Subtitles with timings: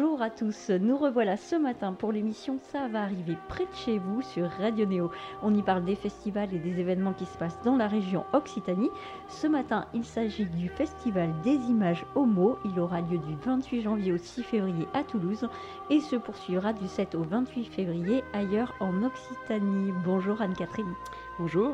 [0.00, 3.98] Bonjour à tous, nous revoilà ce matin pour l'émission Ça va arriver près de chez
[3.98, 5.10] vous sur Radio Néo.
[5.42, 8.90] On y parle des festivals et des événements qui se passent dans la région Occitanie.
[9.26, 12.58] Ce matin, il s'agit du festival des images Homo.
[12.64, 15.48] Il aura lieu du 28 janvier au 6 février à Toulouse
[15.90, 19.92] et se poursuivra du 7 au 28 février ailleurs en Occitanie.
[20.04, 20.94] Bonjour Anne-Catherine.
[21.38, 21.72] Bonjour.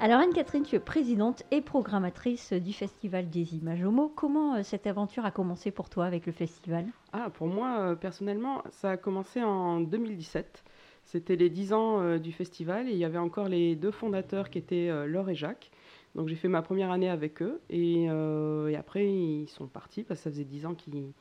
[0.00, 4.08] Alors Anne-Catherine, tu es présidente et programmatrice du Festival des Images Homo.
[4.08, 6.86] Comment euh, cette aventure a commencé pour toi avec le festival?
[7.12, 10.64] Ah, pour moi, euh, personnellement, ça a commencé en 2017.
[11.04, 14.48] C'était les 10 ans euh, du festival et il y avait encore les deux fondateurs
[14.48, 15.70] qui étaient Laure et Jacques.
[16.14, 20.20] Donc j'ai fait ma première année avec eux et, et après ils sont partis parce
[20.20, 21.12] que ça faisait 10 ans qu'ils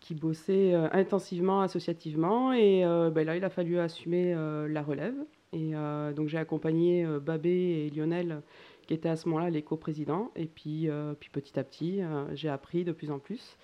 [0.00, 2.52] qui bossaient intensivement, associativement.
[2.52, 4.34] Et ben là, il a fallu assumer
[4.68, 5.14] la relève.
[5.52, 8.42] Et euh, donc j'ai accompagné euh, Babé et Lionel,
[8.86, 10.30] qui étaient à ce moment-là les coprésidents.
[10.36, 12.00] Et puis, euh, puis petit à petit,
[12.34, 13.56] j'ai appris de plus en plus.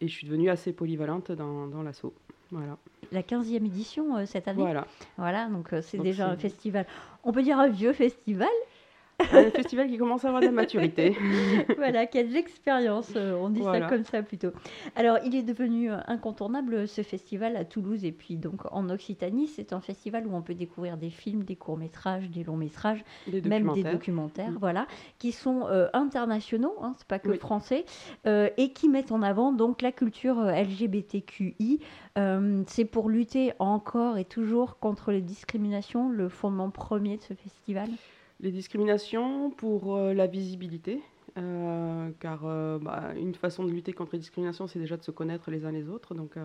[0.00, 2.14] Et je suis devenue assez polyvalente dans, dans l'assaut.
[2.50, 2.76] Voilà.
[3.10, 4.60] La 15e édition cette année?
[4.60, 4.86] Voilà.
[5.16, 6.86] Voilà, donc c'est déjà un festival.
[7.22, 8.48] On peut dire un vieux festival,
[9.32, 11.16] un festival qui commence à avoir de la maturité.
[11.76, 14.50] voilà, quelle l'expérience, euh, on dit ça comme ça plutôt.
[14.96, 19.46] Alors, il est devenu euh, incontournable ce festival à Toulouse et puis donc en Occitanie.
[19.46, 23.04] C'est un festival où on peut découvrir des films, des courts-métrages, des longs-métrages,
[23.44, 24.58] même des documentaires, mm.
[24.58, 24.86] voilà,
[25.18, 27.84] qui sont euh, internationaux, hein, c'est pas que français,
[28.26, 31.80] et qui mettent en avant donc la culture LGBTQI.
[32.66, 37.88] c'est pour lutter encore et toujours contre les discriminations, le fondement premier de ce festival
[38.44, 41.00] les discriminations pour euh, la visibilité,
[41.38, 45.10] euh, car euh, bah, une façon de lutter contre les discriminations, c'est déjà de se
[45.10, 46.14] connaître les uns les autres.
[46.14, 46.36] Donc,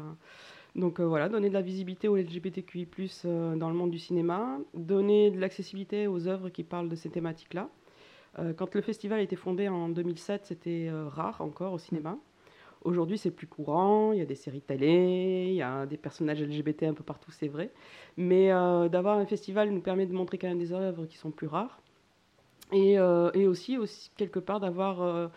[0.75, 2.87] donc voilà, donner de la visibilité aux LGBTQI,
[3.25, 7.69] dans le monde du cinéma, donner de l'accessibilité aux œuvres qui parlent de ces thématiques-là.
[8.57, 12.17] quand le festival a été fondé en 2007, c'était rare encore au cinéma.
[12.85, 16.41] Aujourd'hui, c'est plus courant, il y a des séries télé, il y a des personnages
[16.41, 17.71] LGBT un peu partout, c'est vrai.
[18.15, 18.49] Mais
[18.89, 21.81] d'avoir un festival nous permet de montrer quand même des œuvres qui sont plus rares.
[22.73, 25.27] Euh, et, aussi, aussi, quelque part, d'avoir euh,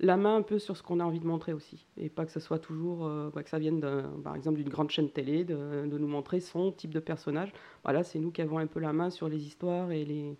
[0.00, 1.86] la main un peu sur ce qu'on a envie de montrer aussi.
[1.96, 3.80] Et pas que ce soit toujours, euh, que ça vienne,
[4.24, 7.52] par exemple, d'une grande chaîne télé, de, de, nous montrer son type de personnage.
[7.84, 10.36] Voilà, c'est nous qui avons un peu la main sur les histoires et les,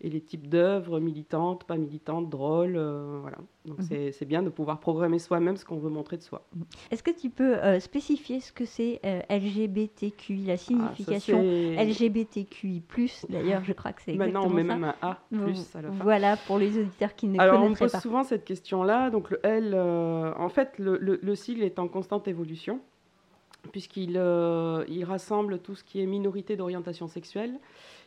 [0.00, 2.76] et les types d'œuvres militantes, pas militantes, drôles.
[2.76, 3.38] Euh, voilà.
[3.64, 4.12] Donc mhm.
[4.12, 6.46] c'est bien de pouvoir programmer soi-même ce qu'on veut montrer de soi.
[6.54, 6.64] Mhm.
[6.90, 12.82] Est-ce que tu peux euh, spécifier ce que c'est euh, LGBTQI, la ah, signification LGBTQI+,
[13.28, 14.76] d'ailleurs, je crois que c'est exactement Maintenant, on met ça.
[14.76, 15.18] même un A+,
[15.74, 16.04] à la fin.
[16.04, 17.84] Voilà, pour les auditeurs qui ne Alors, connaîtraient pas.
[17.84, 19.10] Alors, on pose souvent cette question-là.
[19.10, 22.80] Donc, le L, en fait, le, le, sigle est en constante évolution
[23.72, 27.58] puisqu'il il rassemble tout ce qui est minorité d'orientation sexuelle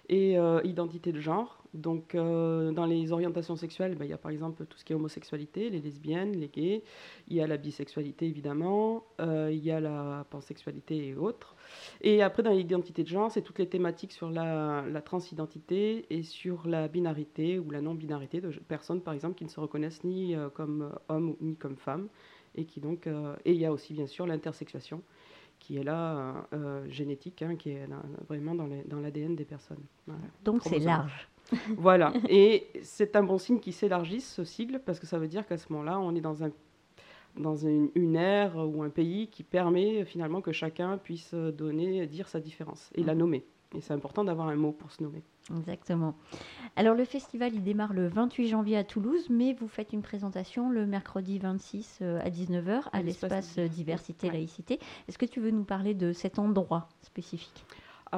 [0.07, 1.61] et identité de genre.
[1.74, 4.92] Donc, euh, dans les orientations sexuelles, ben, il y a par exemple tout ce qui
[4.92, 6.84] est homosexualité, les lesbiennes, les gays.
[7.30, 9.06] Il y a la bisexualité, évidemment.
[9.22, 11.56] Euh, il y a la pansexualité et autres.
[12.02, 16.68] Et après, dans l'identité de genre, c'est toutes les thématiques sur la, transidentité et sur
[16.68, 20.50] la binarité ou la non-binarité de personnes, par exemple, qui ne se reconnaissent ni euh,
[20.50, 22.10] comme hommes ni comme femmes.
[22.54, 25.02] Et, qui donc, et il y a aussi, bien sûr, l'intersexuation
[25.58, 26.50] qui est là,
[26.90, 27.88] génétique, hein, qui est
[28.28, 29.86] vraiment dans l'ADN des personnes.
[30.44, 31.31] Donc c'est large
[31.78, 32.13] voilà.
[32.29, 35.57] Et c'est un bon signe qu'il s'élargisse, ce sigle, parce que ça veut dire qu'à
[35.57, 36.51] ce moment-là, on est dans, un,
[37.38, 42.28] dans une, une, ère ou un pays qui permet finalement que chacun puisse donner, dire
[42.28, 43.17] sa différence et la mm.
[43.17, 43.45] nommer.
[43.75, 45.23] Et c'est important d'avoir un mot pour se nommer.
[45.56, 46.16] Exactement.
[46.75, 50.69] Alors le festival, il démarre le 28 janvier à Toulouse, mais vous faites une présentation
[50.69, 54.79] le mercredi 26 euh, à 19h à, l'espace diversité laïcité.
[55.07, 57.66] Est-ce que tu veux nous parler de cet endroit spécifique?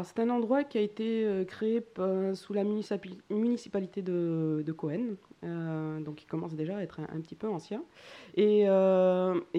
[0.02, 6.00] C'est un endroit qui a été euh, créé euh, sous la municipalité de, Cohen, euh,
[6.00, 7.84] donc il commence déjà à être un, petit peu ancien,
[8.36, 8.66] et,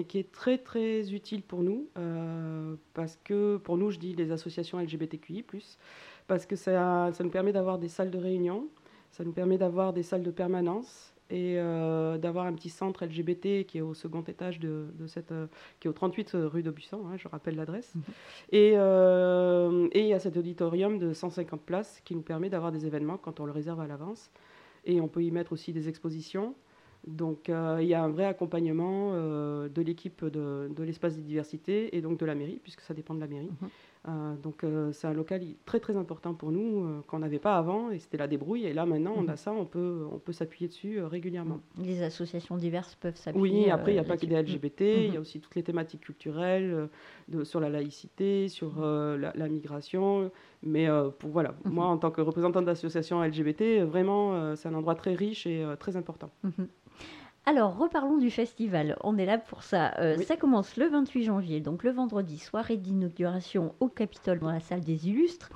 [0.07, 1.87] qui est très très utile pour nous,
[2.93, 5.45] parce que pour nous, je dis les associations LGBTQI,
[6.27, 8.67] parce que ça, ça nous permet d'avoir des salles de réunion,
[9.11, 13.65] ça nous permet d'avoir des salles de permanence, et euh, d'avoir un petit centre LGBT
[13.65, 15.47] qui est au second étage de, cette, euh,
[15.79, 17.95] qui est au 38 rue d'Aubusson, hein, je rappelle l'adresse.
[17.95, 18.03] Mhm.
[18.53, 22.85] Euh, et, il y a cet auditorium de 150 places qui nous permet d'avoir des
[22.85, 24.29] événements quand on le réserve à l'avance.
[24.85, 26.53] Et on peut y mettre aussi des expositions.
[27.07, 32.19] Donc il y a un vrai accompagnement de l'équipe de, l'espace de diversité et donc
[32.19, 33.51] de la mairie, puisque ça dépend de la mairie.
[33.61, 33.67] Euh,
[34.43, 37.89] donc euh, c'est un local très très important pour nous euh, qu'on n'avait pas avant
[37.89, 39.37] et c'était la débrouille et là maintenant on a mhm.
[39.37, 41.59] ça, on peut, on peut s'appuyer dessus régulièrement.
[41.81, 43.65] Les associations diverses peuvent s'appuyer.
[43.65, 45.21] Oui, après il n'y a pas que des LGBT, il y a mhm.
[45.21, 46.89] aussi toutes les thématiques culturelles
[47.29, 49.31] de, sur la laïcité, sur mhm.
[49.33, 50.31] la, migration.
[50.61, 50.87] Mais
[51.19, 55.47] pour, voilà, moi en tant que représentante d'association LGBT, vraiment c'est un endroit très riche
[55.47, 56.29] et très important.
[57.47, 58.97] Alors, reparlons du festival.
[59.03, 59.93] On est là pour ça.
[59.99, 64.59] Euh, ça commence le 28 janvier, donc le vendredi, soirée d'inauguration au Capitole dans la
[64.59, 65.51] salle des Illustres.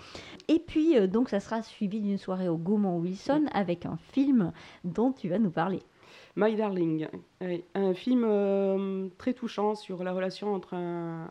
[0.48, 4.52] Et puis, euh, donc, ça sera suivi d'une soirée au Gaumont Wilson avec un film
[4.84, 5.82] dont tu vas nous parler.
[6.36, 7.08] My Darling,
[7.74, 11.28] un film euh, très touchant sur la relation entre un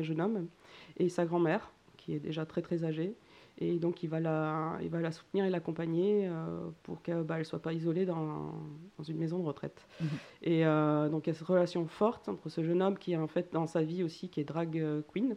[0.00, 0.48] jeune homme
[0.96, 3.14] et sa grand-mère, qui est déjà très très âgée.
[3.60, 7.38] Et donc, il va la, il va la soutenir et l'accompagner euh, pour qu'elle bah,
[7.38, 8.52] ne soit pas isolée dans,
[8.96, 9.86] dans, une maison de retraite.
[10.00, 10.08] Mhm.
[10.42, 13.16] Et euh, donc, il y a cette relation forte entre ce jeune homme qui est
[13.16, 15.36] en fait dans sa vie aussi, qui est drag euh, queen,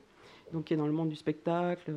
[0.54, 1.92] donc qui est dans le monde du spectacle,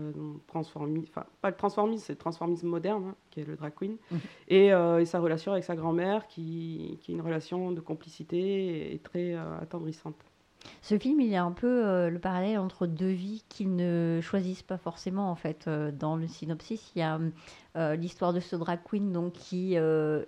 [0.47, 3.97] transformisme, enfin, pas le transformisme, c'est le transformisme moderne, hein, qui est le drag queen,
[4.11, 4.19] mhm.
[4.49, 8.99] et, et, sa relation avec sa grand-mère, qui, qui, est une relation de complicité et
[8.99, 10.25] très attendrissante.
[10.83, 14.21] Ce film, il y a un peu euh, le parallèle entre deux vies qu'ils ne
[14.23, 15.67] choisissent pas forcément en fait.
[15.67, 17.19] Euh, dans le synopsis, il y a
[17.77, 19.77] euh, l'histoire de ce drag queen donc qui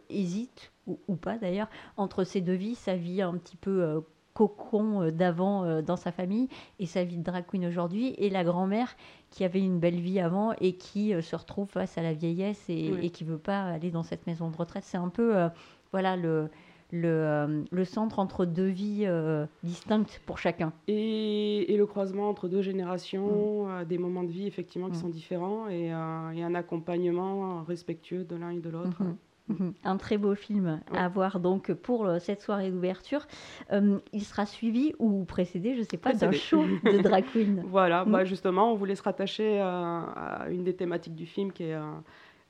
[0.09, 4.03] hésite ou, pas d'ailleurs entre ces deux vies, sa vie un petit peu
[4.35, 6.49] cocon d'avant dans sa famille
[6.79, 8.95] et sa vie de drag queen aujourd'hui et la grand-mère
[9.31, 12.93] qui avait une belle vie avant et qui se retrouve face à la vieillesse et,
[13.03, 14.85] et qui veut pas aller dans cette maison de retraite.
[14.85, 15.49] C'est un peu
[15.91, 16.51] voilà le
[16.93, 20.73] le, euh, le, centre entre deux vies euh, distinctes pour chacun.
[20.89, 23.71] Et, et, le croisement entre deux générations, mm.
[23.71, 25.01] euh, des moments de vie effectivement qui mm.
[25.01, 29.03] sont différents et, et, un accompagnement respectueux de l'un et de l'autre.
[29.03, 29.17] Mm-hmm.
[29.49, 29.73] Mm-hmm.
[29.85, 33.27] Un très beau film à voir donc pour cette soirée d'ouverture.
[33.71, 37.63] il sera suivi ou précédé, je ne sais pas, d'un show de drag queen.
[37.69, 38.11] voilà, mm.
[38.11, 41.77] bah justement, on voulait se rattacher à, une des thématiques du film qui est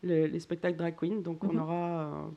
[0.03, 1.23] les spectacles drag queen.
[1.23, 1.61] Donc on mm-hmm.
[1.61, 2.31] aura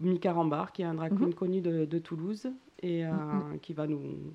[0.00, 1.34] Mika Rambar, qui est un drag queen mhm.
[1.34, 2.48] connu de, Toulouse
[2.82, 3.60] et euh, mhm.
[3.60, 4.32] qui va nous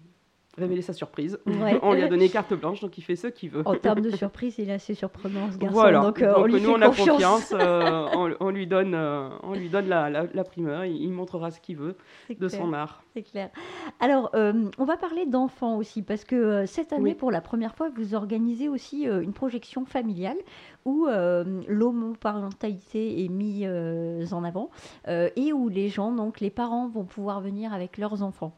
[0.57, 1.39] révéler sa surprise.
[1.81, 3.63] on lui a donné carte blanche, donc il fait ce qu'il veut.
[3.65, 5.73] En termes de surprise, il est assez surprenant, ce garçon.
[5.73, 6.01] Voilà.
[6.01, 7.53] Donc, euh, on lui nous, on a confiance.
[7.53, 8.95] Euh, on, lui donne,
[9.43, 10.85] on lui donne la, primeur.
[10.85, 11.95] Il, montrera ce qu'il veut
[12.29, 13.03] de son art.
[13.13, 13.49] C'est clair.
[13.99, 18.15] Alors, on va parler d'enfants aussi, parce que cette année, pour la première fois, vous
[18.15, 20.37] organisez aussi une projection familiale
[20.85, 24.69] où euh, l'homoparentalité est mise euh, en avant
[25.07, 28.57] euh, et où les gens, donc les parents, vont pouvoir venir avec leurs enfants.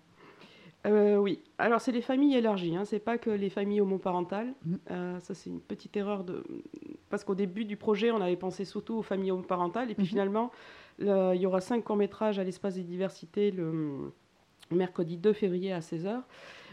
[0.86, 2.86] Oui, alors c'est les familles élargies, hein.
[2.86, 4.54] c'est pas que les familles homoparentales.
[4.66, 4.76] Mm.
[5.20, 6.44] ça c'est une petite erreur de
[7.10, 10.08] parce qu'au début du projet on avait pensé surtout aux familles homoparentales et puis mm-hmm.
[10.08, 10.52] finalement
[11.00, 14.12] il y aura cinq courts métrages à l'espace des diversités le
[14.72, 16.22] mercredi 2 février à 16h.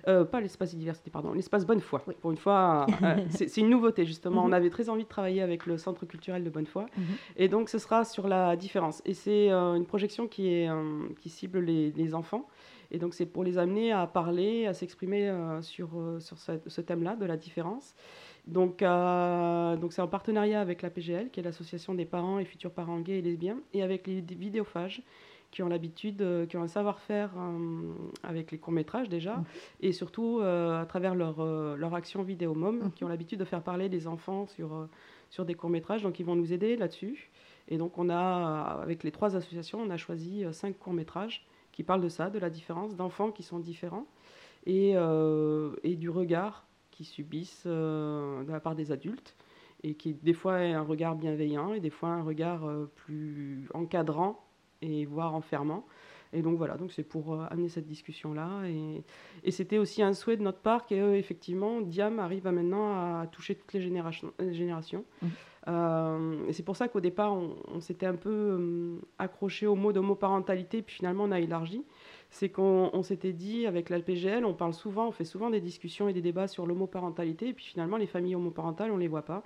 [0.08, 2.00] Euh, pas l'espace diversité, pardon, l'espace Bonnefoy.
[2.20, 4.44] Pour une fois, euh, c'est une nouveauté justement.
[4.44, 4.54] On mhm.
[4.54, 6.86] avait très envie de travailler avec le Centre culturel de Bonnefoy.
[6.96, 7.04] Mhm.
[7.36, 9.02] Et donc ce sera sur la différence.
[9.04, 10.70] Et c'est euh, une projection qui, est,
[11.20, 12.48] qui cible les, enfants.
[12.90, 17.24] Et donc c'est pour les amener à parler, à s'exprimer sur, sur ce, thème-là de
[17.24, 17.94] la différence.
[18.46, 22.72] Donc donc c'est en partenariat avec la PGL, qui est l'association des parents et futurs
[22.72, 25.02] parents gays et lesbiens, et avec les vidéophages
[25.50, 27.92] qui ont l'habitude, euh, qui ont un savoir-faire euh,
[28.22, 29.44] avec les courts-métrages déjà, mmh.
[29.80, 31.44] et surtout euh, à travers leur,
[31.76, 32.92] leur action vidéo mom, mmh.
[32.92, 34.88] qui ont l'habitude de faire parler des enfants sur,
[35.28, 36.02] sur des courts-métrages.
[36.02, 37.30] Donc ils vont nous aider là-dessus.
[37.68, 41.46] Et donc on a, avec les trois associations, on a choisi cinq courts-métrages
[41.80, 44.06] qui parlent de ça, de la différence, d'enfants qui sont différents,
[44.66, 44.90] et,
[45.82, 49.34] et du regard qu'ils subissent de la part des adultes
[49.82, 54.44] et qui des fois est un regard bienveillant et des fois un regard plus encadrant
[54.82, 55.86] et voire enfermant.
[56.32, 58.62] Et donc voilà, donc c'est pour euh, amener cette discussion-là.
[58.68, 63.26] Et, c'était aussi un souhait de notre part que effectivement Diam arrive à maintenant à
[63.26, 64.32] toucher toutes les générations.
[64.50, 65.04] générations.
[65.22, 65.26] Mmh.
[65.68, 69.92] Euh, et c'est pour ça qu'au départ, on, s'était un peu euh, accroché au mot
[69.92, 71.84] d'homoparentalité, puis finalement on a élargi.
[72.30, 76.12] C'est qu'on s'était dit, avec l'ALPGL, on parle souvent, on fait souvent des discussions et
[76.12, 79.42] des débats sur l'homoparentalité, et puis finalement les familles homoparentales, on ne les voit pas.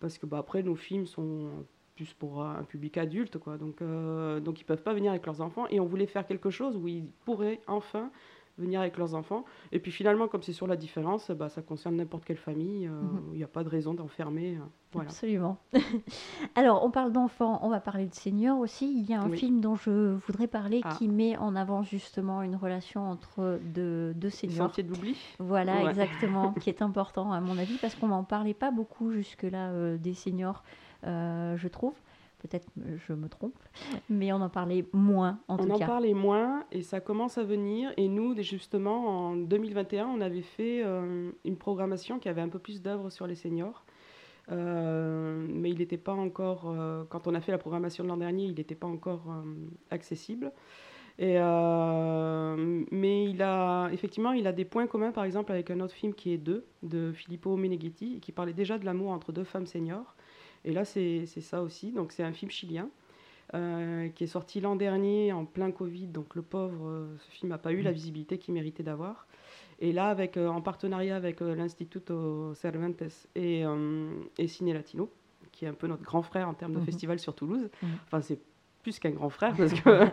[0.00, 1.50] Parce que bah, après, nos films sont
[1.94, 3.56] plus pour un public adulte, quoi.
[3.56, 5.66] Donc, euh, donc ils peuvent pas venir avec leurs enfants.
[5.70, 8.10] Et on voulait faire quelque chose où ils pourraient enfin
[8.58, 9.44] venir avec leurs enfants.
[9.72, 12.86] Et puis finalement, comme c'est sur la différence, bah, ça concerne n'importe quelle famille.
[12.86, 13.30] Euh, mhm.
[13.32, 14.58] Il n'y a pas de raison d'enfermer.
[14.94, 15.10] Euh, voilà.
[15.10, 15.58] Absolument.
[16.54, 18.98] Alors, on parle d'enfants, on va parler de seniors aussi.
[18.98, 20.94] Il y a un film dont je voudrais parler ah.
[20.96, 24.68] qui met en avant justement une relation entre deux, deux seniors.
[24.68, 25.16] Sentier de l'oubli.
[25.38, 29.96] Voilà, exactement, qui est important à mon avis parce qu'on n'en parlait pas beaucoup jusque-là
[29.96, 30.62] des seniors.
[31.06, 31.92] Euh, je trouve.
[32.38, 32.66] peut-être
[33.06, 33.58] je me trompe,
[34.08, 35.72] mais on en parlait moins en tout cas.
[35.72, 37.92] On en parlait moins et ça commence à venir.
[37.96, 40.82] Et nous, justement, en 2021, on avait fait
[41.44, 43.84] une programmation qui avait un peu plus d'œuvres sur les seniors.
[44.48, 46.74] Mais il n'était pas encore,
[47.08, 49.22] quand on a fait la programmation de l'an dernier, il n'était pas encore
[49.90, 50.52] accessible.
[51.18, 55.80] Et, euh, mais il a, effectivement, il a des points communs, par exemple, avec un
[55.80, 59.44] autre film qui est Deux, de Filippo Meneghetti, qui parlait déjà de l'amour entre deux
[59.44, 60.16] femmes seniors.
[60.64, 61.92] Et là, c'est ça aussi.
[61.92, 62.88] Donc, c'est un film chilien.
[63.52, 67.50] Euh, qui est sorti l'an dernier en plein Covid, donc le pauvre, euh, ce film
[67.50, 67.94] n'a pas eu la mm.
[67.94, 69.26] visibilité qu'il méritait d'avoir.
[69.80, 73.02] Et là, avec, en partenariat avec l'Instituto Cervantes
[73.34, 73.64] et,
[74.38, 75.10] et Ciné Latino,
[75.54, 76.84] qui est un peu notre grand frère en termes de mm-hmm.
[76.84, 77.70] festival sur Toulouse.
[77.82, 77.86] Mm.
[78.06, 78.40] Enfin, c'est
[78.82, 80.04] plus qu'un grand frère parce que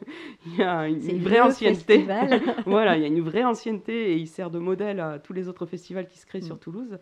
[0.46, 2.06] il y a une, vraie ancienneté.
[2.66, 5.48] voilà, il y a une vraie ancienneté et il sert de modèle à tous les
[5.48, 6.60] autres festivals qui se créent sur mm.
[6.60, 6.98] Toulouse.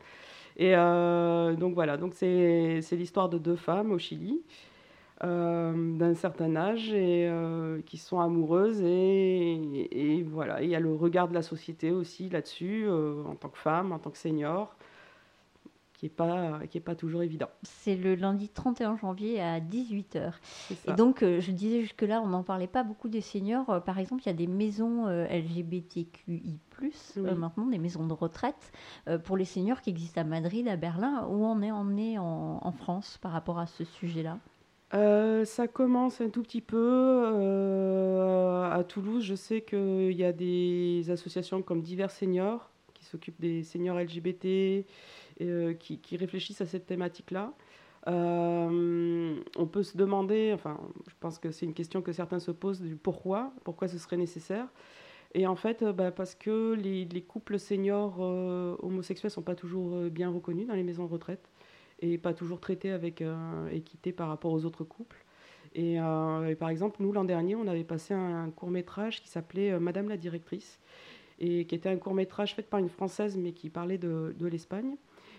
[0.56, 4.42] Et euh, donc voilà, donc c'est l'histoire de deux femmes au Chili.
[5.24, 10.80] Euh, d'un certain âge et euh, qui sont amoureuses et, et, voilà il y a
[10.80, 14.74] le regard de la société aussi là-dessus en tant que femme en tant que senior
[16.02, 17.46] qui n'est pas, qui est pas toujours évident.
[17.62, 20.32] C'est le lundi 31 janvier à 18h.
[20.88, 23.70] Et donc, euh, je disais jusque-là, on n'en parlait pas beaucoup des seniors.
[23.70, 26.58] Euh, par exemple, il y a des maisons euh, LGBTQI,
[27.18, 28.72] maintenant, des maisons de retraite
[29.22, 31.24] pour les seniors qui existent à Madrid, à Berlin.
[31.30, 34.38] Où on est emmené en, en France par rapport à ce sujet-là?
[34.92, 37.24] Ça commence un tout petit peu.
[38.70, 42.72] à Toulouse, je sais qu'il y a des associations comme Divers Seniors
[43.02, 44.86] qui s'occupent des seniors LGBT,
[45.40, 47.52] euh, qui, réfléchissent à cette thématique-là.
[48.08, 52.50] Euh, on peut se demander, enfin, je pense que c'est une question que certains se
[52.50, 54.66] posent du pourquoi, pourquoi ce serait nécessaire.
[55.34, 60.10] Et en fait, euh, bah, parce que les, couples seniors homosexuels ne sont pas toujours
[60.10, 61.48] bien reconnus dans les maisons de retraite
[62.02, 63.24] et pas toujours traités avec
[63.70, 65.24] équité par rapport aux autres couples.
[65.74, 65.96] Et,
[66.58, 70.16] par exemple, nous, l'an dernier, on avait passé un, court métrage qui s'appelait Madame la
[70.16, 70.80] directrice,
[71.38, 74.96] et qui était un court métrage fait par une Française, mais qui parlait de, l'Espagne.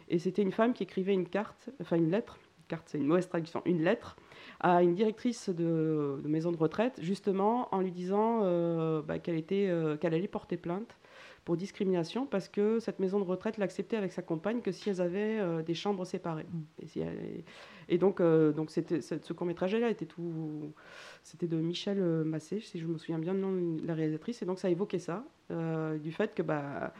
[0.09, 3.27] Et c'était une femme qui écrivait une carte, enfin une lettre, carte c'est une mauvaise
[3.29, 4.17] traduction, une lettre
[4.59, 9.97] à une directrice de, maison de retraite, justement en lui disant euh, bah, qu'elle euh,
[9.97, 10.97] qu'elle allait porter plainte
[11.45, 15.01] pour discrimination parce que cette maison de retraite l'acceptait avec sa compagne que si elles
[15.01, 16.47] avaient euh, des chambres séparées.
[16.51, 17.43] Mm.
[17.89, 20.73] Et, donc, donc c'était, ce court métrage là était tout,
[21.21, 24.45] c'était de Michel Massé, si je me souviens bien le nom de la réalisatrice, et
[24.45, 26.93] donc ça évoquait ça, du fait que bah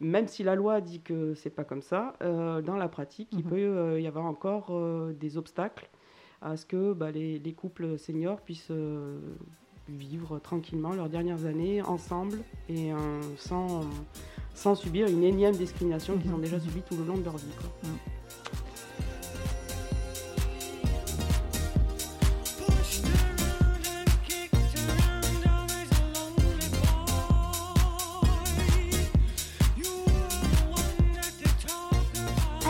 [0.00, 3.44] même si la loi dit que c'est pas comme ça, euh, dans la pratique, il
[3.44, 3.50] mhm.
[3.50, 5.88] peut euh, y avoir encore euh, des obstacles
[6.40, 8.72] à ce que bah, les, couples seniors puissent
[9.88, 12.90] vivre tranquillement leurs dernières années ensemble et
[13.38, 13.82] sans,
[14.54, 16.42] sans subir une énième discrimination qu'ils ont mhm.
[16.42, 17.46] déjà subie tout le long de leur vie.
[17.84, 17.90] Mhm.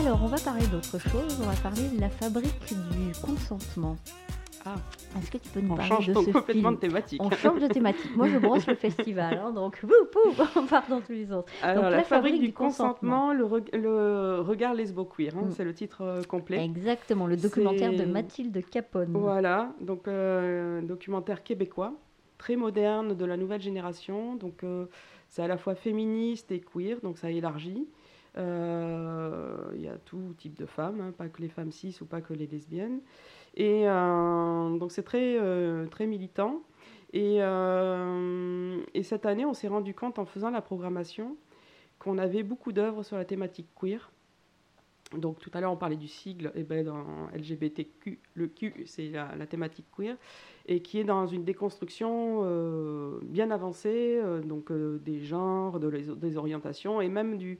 [0.08, 1.38] Alors, on va parler d'autre chose.
[1.42, 3.96] On va parler de la fabrique du consentement.
[4.64, 4.74] Ah.
[5.18, 7.22] Est-ce que tu peux nous parler de ce complètement de thématique.
[7.22, 8.16] On change de thématique.
[8.16, 9.80] Moi, je brosse le festival, hein, donc
[10.56, 11.44] on part dans tous les sens.
[11.62, 15.50] Alors, la, fabrique, du, consentement, le, regard lesbo-queer, hein, mm.
[15.52, 16.64] c'est le titre euh, complet.
[16.64, 19.12] Exactement, le documentaire de Mathilde Capone.
[19.12, 21.94] Voilà, donc euh, documentaire québécois,
[22.36, 24.36] très moderne, de la nouvelle génération.
[24.36, 24.86] Donc, euh,
[25.28, 27.86] c'est à la fois féministe et queer, donc ça élargit.
[28.36, 32.04] Euh, il y a tout type de femmes, hein, pas que les femmes cis ou
[32.04, 33.00] pas que les lesbiennes.
[33.54, 36.62] Et euh, donc c'est très, euh, très militant.
[37.14, 41.36] Et, et, cette année, on s'est rendu compte en faisant la programmation
[41.98, 44.10] qu'on avait beaucoup d'œuvres sur la thématique queer.
[45.16, 49.08] Donc tout à l'heure on parlait du sigle, et ben dans LGBTQ, le Q c'est
[49.08, 50.18] la, thématique queer,
[50.66, 52.42] et qui est dans une déconstruction
[53.22, 57.58] bien avancée, donc des genres, de des orientations, et même du,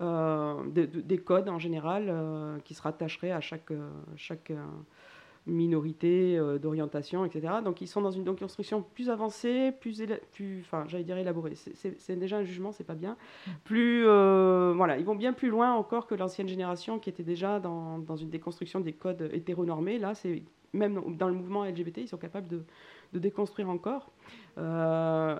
[0.00, 4.64] euh, des codes en général euh, qui se rattacheraient à chaque, euh,
[5.44, 7.54] chaque minorité d'orientation, etc.
[7.64, 11.54] Donc ils sont dans une construction plus avancée, plus, enfin j'allais dire élaborée.
[11.54, 13.16] C'est déjà un jugement, c'est pas bien.
[13.64, 17.98] Plus, voilà, ils vont bien plus loin encore que l'ancienne génération qui était déjà dans,
[17.98, 19.98] dans, une déconstruction des codes hétéronormés.
[19.98, 22.62] Là, c'est même dans le mouvement LGBT, ils sont capables de,
[23.12, 24.10] de déconstruire encore.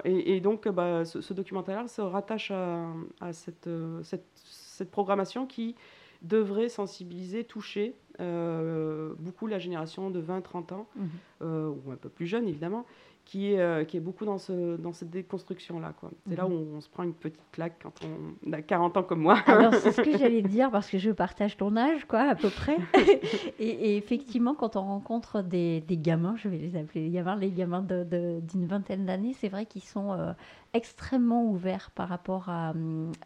[0.04, 2.86] et, donc, bah, ce, documentaire se rattache à,
[3.20, 3.68] à cette,
[4.02, 5.74] cette, cette programmation qui
[6.22, 11.08] devrait sensibiliser, toucher euh, beaucoup la génération de 20-30 ans, mhm.
[11.42, 12.84] euh, ou un peu plus jeune évidemment,
[13.24, 15.94] qui est, euh, qui est beaucoup dans, ce, dans cette déconstruction-là.
[16.28, 16.52] C'est là mhm.
[16.52, 19.38] où on, se prend une petite claque quand on a 40 ans comme moi.
[19.46, 22.50] Alors, c'est ce que j'allais dire parce que je partage ton âge, quoi, à peu
[22.50, 22.76] près.
[23.58, 27.50] et, effectivement, quand on rencontre des, des, gamins, je vais les appeler les gamins, les
[27.50, 30.34] gamins d'une vingtaine d'années, c'est vrai qu'ils sont
[30.74, 32.72] extrêmement ouverts par rapport à,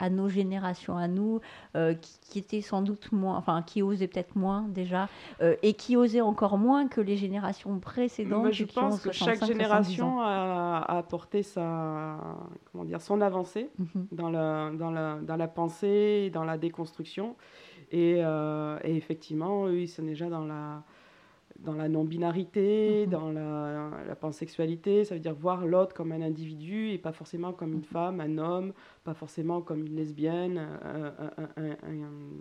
[0.00, 1.41] à nos générations, à nous,
[1.76, 5.09] euh, qui, étaient sans doute moins, enfin, qui osaient peut-être moins déjà,
[5.41, 8.53] euh, et qui osaient encore moins que les générations précédentes.
[8.53, 12.19] je pense que chaque génération a, apporté sa,
[12.73, 14.09] comment dire, son avancée mhm.
[14.12, 17.37] dans, la, dans, la, dans la pensée, dans la déconstruction.
[17.93, 20.83] Et, euh, et effectivement, eux, ils sont déjà dans la
[21.61, 23.11] dans la non-binarité, mhm.
[23.11, 27.53] dans la, la, pansexualité, ça veut dire voir l'autre comme un individu et pas forcément
[27.53, 27.85] comme une mhm.
[27.85, 28.73] femme, un homme,
[29.05, 30.61] pas forcément comme une lesbienne,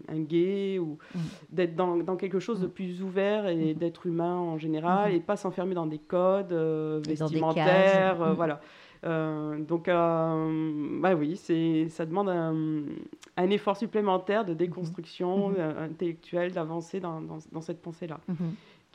[0.07, 1.21] un, gay, ou mhm.
[1.51, 5.35] d'être dans, dans, quelque chose de plus ouvert et d'être humain en général et pas
[5.35, 8.61] s'enfermer dans des codes euh, vestimentaires, euh, voilà.
[9.05, 17.21] Euh, donc, bah oui, c'est, ça demande un, effort supplémentaire de déconstruction intellectuelle, d'avancer dans,
[17.21, 18.19] dans, dans, cette pensée-là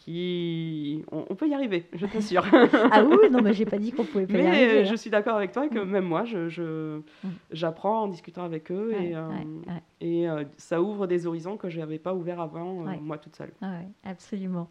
[0.01, 1.05] qui...
[1.13, 2.47] On, peut y arriver, je t'assure.
[2.91, 4.67] ah oui, non, mais j'ai pas dit qu'on pouvait pas y arriver.
[4.67, 4.97] Mais je hein.
[4.97, 5.91] suis d'accord avec toi que mm.
[5.91, 7.03] même moi, je, mm.
[7.51, 9.29] j'apprends en discutant avec eux et, euh,
[10.01, 13.37] et euh, ça ouvre des horizons que je n'avais pas ouverts avant, euh, moi toute
[13.37, 13.53] seule.
[13.61, 14.71] Ah absolument.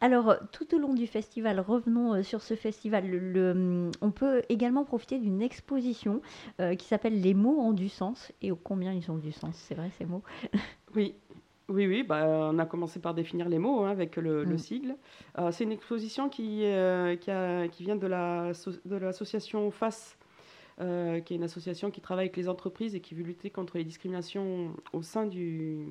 [0.00, 3.10] Alors, tout au long du festival, revenons sur ce festival.
[3.10, 6.20] Le, mm, on peut également profiter d'une exposition
[6.78, 8.32] qui s'appelle Les mots ont du sens.
[8.40, 10.22] Et combien ils ont du sens, c'est vrai ces mots?
[10.94, 11.14] Oui,
[11.70, 14.58] oui, oui, bah, on a commencé par définir les mots hein, avec le, mm.
[14.58, 14.96] sigle.
[15.38, 20.18] Euh, c'est une exposition qui, euh, qui, vient de l'association la, FACE,
[20.80, 23.78] euh, qui est une association qui travaille avec les entreprises et qui veut lutter contre
[23.78, 25.86] les discriminations au sein du,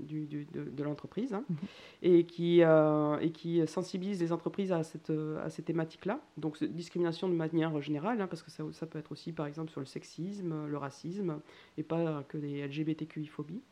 [0.00, 1.66] de, l'entreprise hein, mm-hmm.
[2.02, 5.12] et, qui, et qui sensibilise les entreprises à, cette,
[5.44, 6.18] à ces thématiques-là.
[6.38, 9.70] Donc, discrimination de manière générale, hein, parce que ça, ça, peut être aussi, par exemple,
[9.70, 11.38] sur le sexisme, le racisme,
[11.78, 13.62] et pas que les LGBTQI-phobies.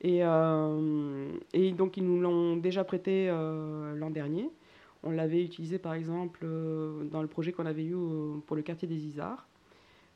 [0.00, 4.50] Et, euh, et donc, ils nous l'ont déjà prêté euh, l'an dernier.
[5.02, 7.96] On l'avait utilisé, par exemple, euh, dans le projet qu'on avait eu
[8.46, 9.46] pour le quartier des Isards.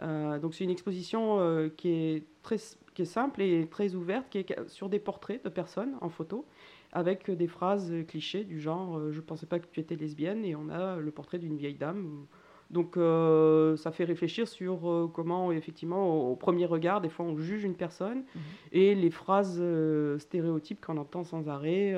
[0.01, 2.57] donc, c'est une exposition qui, est très,
[2.95, 6.45] qui est simple et très ouverte, qui est sur des portraits de personnes en photo
[6.93, 10.71] avec des phrases clichés du genre Je pensais pas que tu étais lesbienne, et on
[10.71, 12.27] a le portrait d'une vieille dame
[12.71, 17.39] donc euh, ça fait réfléchir sur euh, comment effectivement au, premier regard des fois on
[17.39, 18.43] juge une personne mhm.
[18.73, 21.95] et les phrases euh, stéréotypes qu'on entend sans arrêt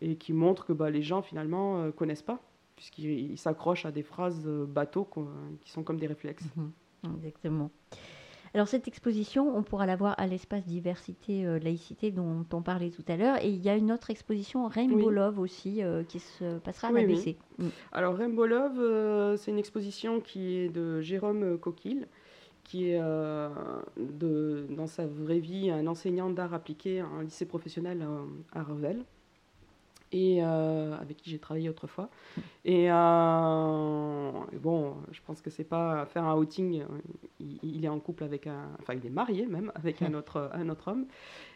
[0.00, 2.40] et qui montrent que bah, les gens finalement connaissent pas
[2.74, 5.08] puisqu'ils s'accrochent à des phrases bateaux
[5.60, 6.48] qui sont comme des réflexes.
[6.56, 7.16] Mhm.
[7.16, 7.70] Exactement.
[8.54, 12.90] Alors cette exposition, on pourra la voir à l'espace diversité euh, laïcité dont on parlait
[12.90, 13.42] tout à l'heure.
[13.42, 16.92] Et il y a une autre exposition Rainbow Love aussi euh, qui se passera à
[16.92, 17.36] l'ABC.
[17.58, 17.68] Mm.
[17.92, 22.06] Alors Rainbow Love, euh, c'est une exposition qui est de Jérôme Coquille
[22.64, 28.06] qui est de, dans sa vraie vie un enseignant d'art appliqué à un lycée professionnel
[28.52, 29.04] à Revel
[30.12, 32.10] et euh, avec qui j'ai travaillé autrefois.
[32.64, 32.94] Et, euh,
[35.12, 36.84] je pense que c'est pas faire un outing.
[37.38, 40.68] Il, est en couple avec un, enfin il est marié même avec un autre, un
[40.68, 41.06] autre homme.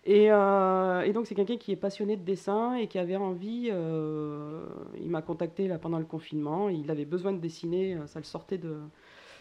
[0.04, 3.70] Et, euh, et donc c'est quelqu'un qui est passionné de dessin et qui avait envie.
[3.70, 6.68] il m'a contacté là pendant le confinement.
[6.68, 7.98] Il avait besoin de dessiner.
[8.06, 8.78] Ça le sortait de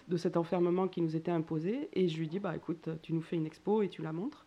[0.08, 1.90] de cet enfermement qui nous était imposé.
[1.94, 4.46] Et je lui dis, bah écoute, tu nous fais une expo et tu la montres.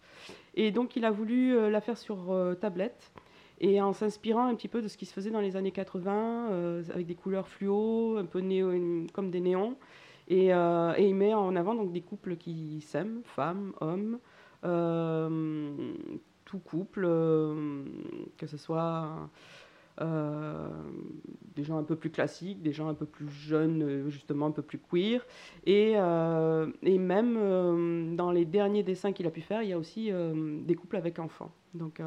[0.54, 3.12] Et donc il a voulu la faire sur tablette
[3.60, 6.50] et en s'inspirant un petit peu de ce qui se faisait dans les années 80,
[6.50, 8.40] euh, avec des couleurs fluo, un peu
[9.12, 9.76] comme des néons.
[10.30, 14.18] Euh, et, il met en avant donc des couples qui s'aiment, femmes, hommes,
[14.64, 15.94] euh,
[16.44, 17.02] tout couple,
[18.36, 19.30] que ce soit
[20.00, 24.62] des gens un peu plus classiques, des gens un peu plus jeunes, justement un peu
[24.62, 25.26] plus queer.
[25.66, 30.12] Et, et même dans les derniers dessins qu'il a pu faire, il y a aussi
[30.12, 31.50] des couples avec enfants.
[31.74, 32.00] Donc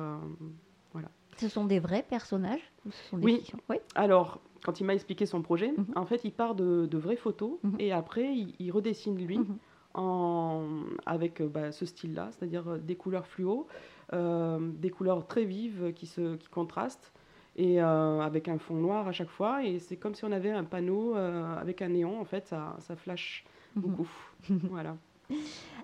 [1.37, 3.51] ce sont des vrais personnages ce sont des oui.
[3.69, 3.77] oui.
[3.95, 5.85] Alors, quand il m'a expliqué son projet, mhm.
[5.95, 7.75] en fait, il part de, vraies photos mhm.
[7.79, 9.57] et après, il, redessine lui mhm.
[9.93, 10.65] en,
[11.05, 13.67] avec euh, bah, ce style-là, c'est-à-dire euh, des couleurs fluo,
[14.13, 17.11] euh, des couleurs très vives qui, se, qui contrastent
[17.57, 19.65] et avec un fond noir à chaque fois.
[19.65, 22.95] Et c'est comme si on avait un panneau avec un néon, en fait, ça, ça
[22.95, 23.43] flash
[23.75, 24.09] beaucoup.
[24.49, 24.95] voilà.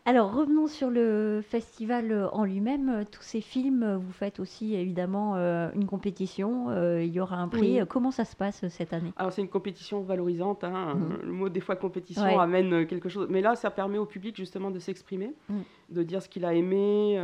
[0.08, 2.88] Alors revenons sur le festival euh, en lui-même.
[2.88, 6.72] Euh, tous ces films, euh, vous faites aussi évidemment une compétition.
[7.02, 7.82] il y aura un prix.
[7.90, 9.12] Comment ça se passe cette année?
[9.18, 10.64] Alors c'est une compétition valorisante.
[10.64, 10.96] Hein.
[10.96, 11.18] Mhm.
[11.24, 14.72] Le mot des fois compétition amène quelque chose, mais là ça permet au public justement
[14.72, 15.64] de s'exprimer, mhm.
[15.90, 17.16] de dire ce qu'il a aimé,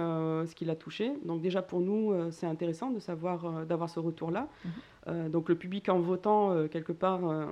[0.46, 1.14] ce qu'il a touché.
[1.24, 4.50] Donc déjà pour nous c'est intéressant de savoir d'avoir ce retour-là.
[4.66, 4.72] Mhm.
[5.08, 7.50] Donc le public en votant, quelque part,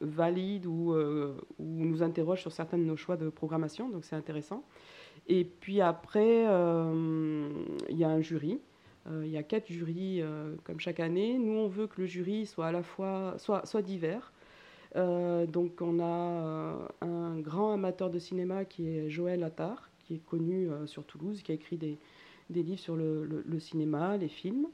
[0.00, 4.64] valide ou, ou, nous interroge sur certains de nos choix de programmation, donc c'est intéressant.
[5.28, 8.60] Et puis après, il y a un jury.
[9.10, 10.22] Il y a quatre jurys
[10.64, 11.38] comme chaque année.
[11.38, 14.32] Nous, on veut que le jury soit à la fois soit, soit divers.
[14.94, 20.68] donc on a un grand amateur de cinéma qui est Joël Attard, qui est connu
[20.86, 21.98] sur Toulouse, qui a écrit des,
[22.52, 24.66] des livres sur le, cinéma, les films,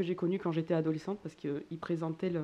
[0.00, 2.40] que j'ai connu quand j'étais adolescente parce qu'il présentait le,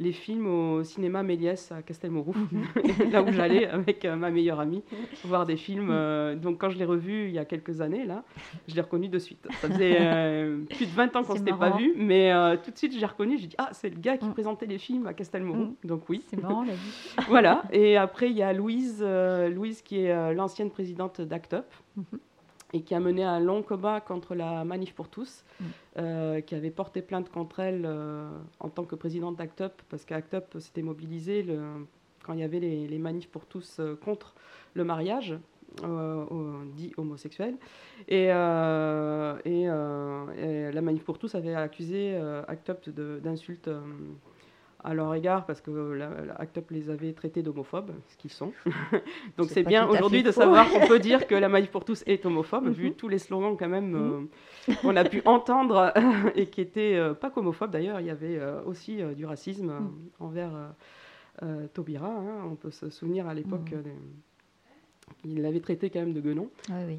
[0.00, 2.34] les films au cinéma Méliès à Castelmourou,
[3.12, 4.82] là où j'allais avec euh, ma meilleure amie
[5.24, 5.90] voir des films.
[5.90, 8.24] Euh, donc quand je l'ai revu il y a quelques années, là,
[8.66, 9.46] je l'ai reconnu de suite.
[9.60, 12.32] Ça faisait euh, plus de 20 ans qu'on ne s'était pas vu, mais
[12.64, 14.32] tout de suite j'ai reconnu, j'ai dit ah c'est le gars qui mhm.
[14.32, 15.76] présentait les films à Castelmourou.
[15.84, 16.24] Donc oui.
[16.26, 17.16] C'est marrant la vie.
[17.28, 17.62] voilà.
[17.70, 21.66] Et après il y a Louise, Louise qui est l'ancienne présidente d'Act Up
[22.72, 25.64] et qui a mené un long combat contre la Manif pour tous, mm.
[25.98, 28.30] euh, qui avait porté plainte contre elle euh,
[28.60, 31.86] en tant que présidente d'ACT UP, parce qu'ACT UP s'était mobilisé le,
[32.24, 34.34] quand il y avait les, manifs pour tous euh, contre
[34.74, 35.38] le mariage.
[36.74, 37.56] dit homosexuel.
[38.08, 42.16] Et, et, et, la Manif pour tous avait accusé
[42.48, 42.90] ACT UP
[43.22, 43.70] d'insultes
[44.84, 48.52] à leur égard parce que la, Act Up les avait traités d'homophobes, ce qu'ils sont.
[49.36, 52.24] Donc c'est bien aujourd'hui de savoir qu'on peut dire que la Maïf pour tous est
[52.26, 52.94] homophobe, vu mhm.
[52.94, 54.28] tous les slogans quand même mhm.
[54.68, 55.92] euh, qu'on a pu entendre
[56.34, 59.90] et qui étaient euh, pas qu'homophobes d'ailleurs, il y avait euh, aussi du racisme mhm.
[60.18, 60.50] envers
[61.72, 62.08] Taubira.
[62.08, 62.44] Hein.
[62.50, 63.94] on peut se souvenir à l'époque des
[65.24, 66.50] il l'avait traité quand même de guenon.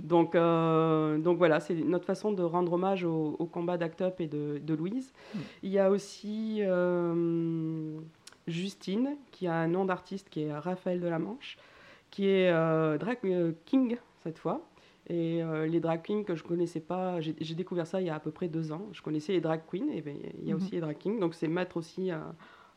[0.04, 4.28] Donc, euh, donc voilà, c'est notre façon de rendre hommage au, combat d'Act Up et
[4.28, 5.14] de, Louise.
[5.34, 5.40] Mm.
[5.64, 8.00] Il y a aussi euh,
[8.48, 11.58] Justine, qui a un nom d'artiste qui est Raphaël de la Manche,
[12.10, 13.18] qui est euh, drag
[13.66, 14.62] king cette fois.
[15.10, 18.20] Et les drag kings que je connaissais pas, j'ai découvert ça il y a à
[18.20, 18.88] peu près deux ans.
[18.94, 20.58] Je connaissais les drag queens, et ben, il y a mm-hmm.
[20.58, 21.20] aussi les drag kings.
[21.20, 22.12] Donc c'est mettre aussi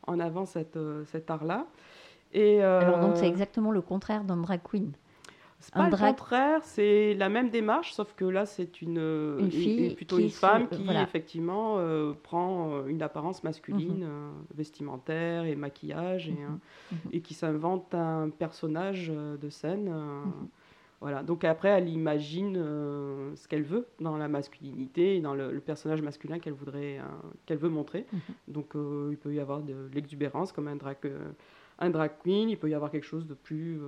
[0.06, 1.66] en avant cette, cet art-là.
[2.32, 4.94] Et, Alors donc c'est exactement le contraire d'un drag queen.
[5.64, 10.18] C'est pas le contraire, c'est la même démarche, sauf que là, c'est une, fille plutôt
[10.18, 14.08] une femme qui, effectivement, euh, prend euh, une apparence masculine, mhm.
[14.08, 16.58] euh, vestimentaire et maquillage, et, mhm.
[16.92, 16.98] Mhm.
[17.12, 19.90] et qui s'invente un personnage de scène.
[21.00, 21.22] Voilà.
[21.22, 22.54] Donc après, elle imagine
[23.34, 26.98] ce qu'elle veut dans la masculinité et dans le, personnage masculin qu'elle voudrait,
[27.46, 28.06] qu'elle veut montrer.
[28.48, 30.96] Donc il peut y avoir de l'exubérance comme un drag,
[31.78, 33.80] un drag queen, il peut y avoir quelque chose de plus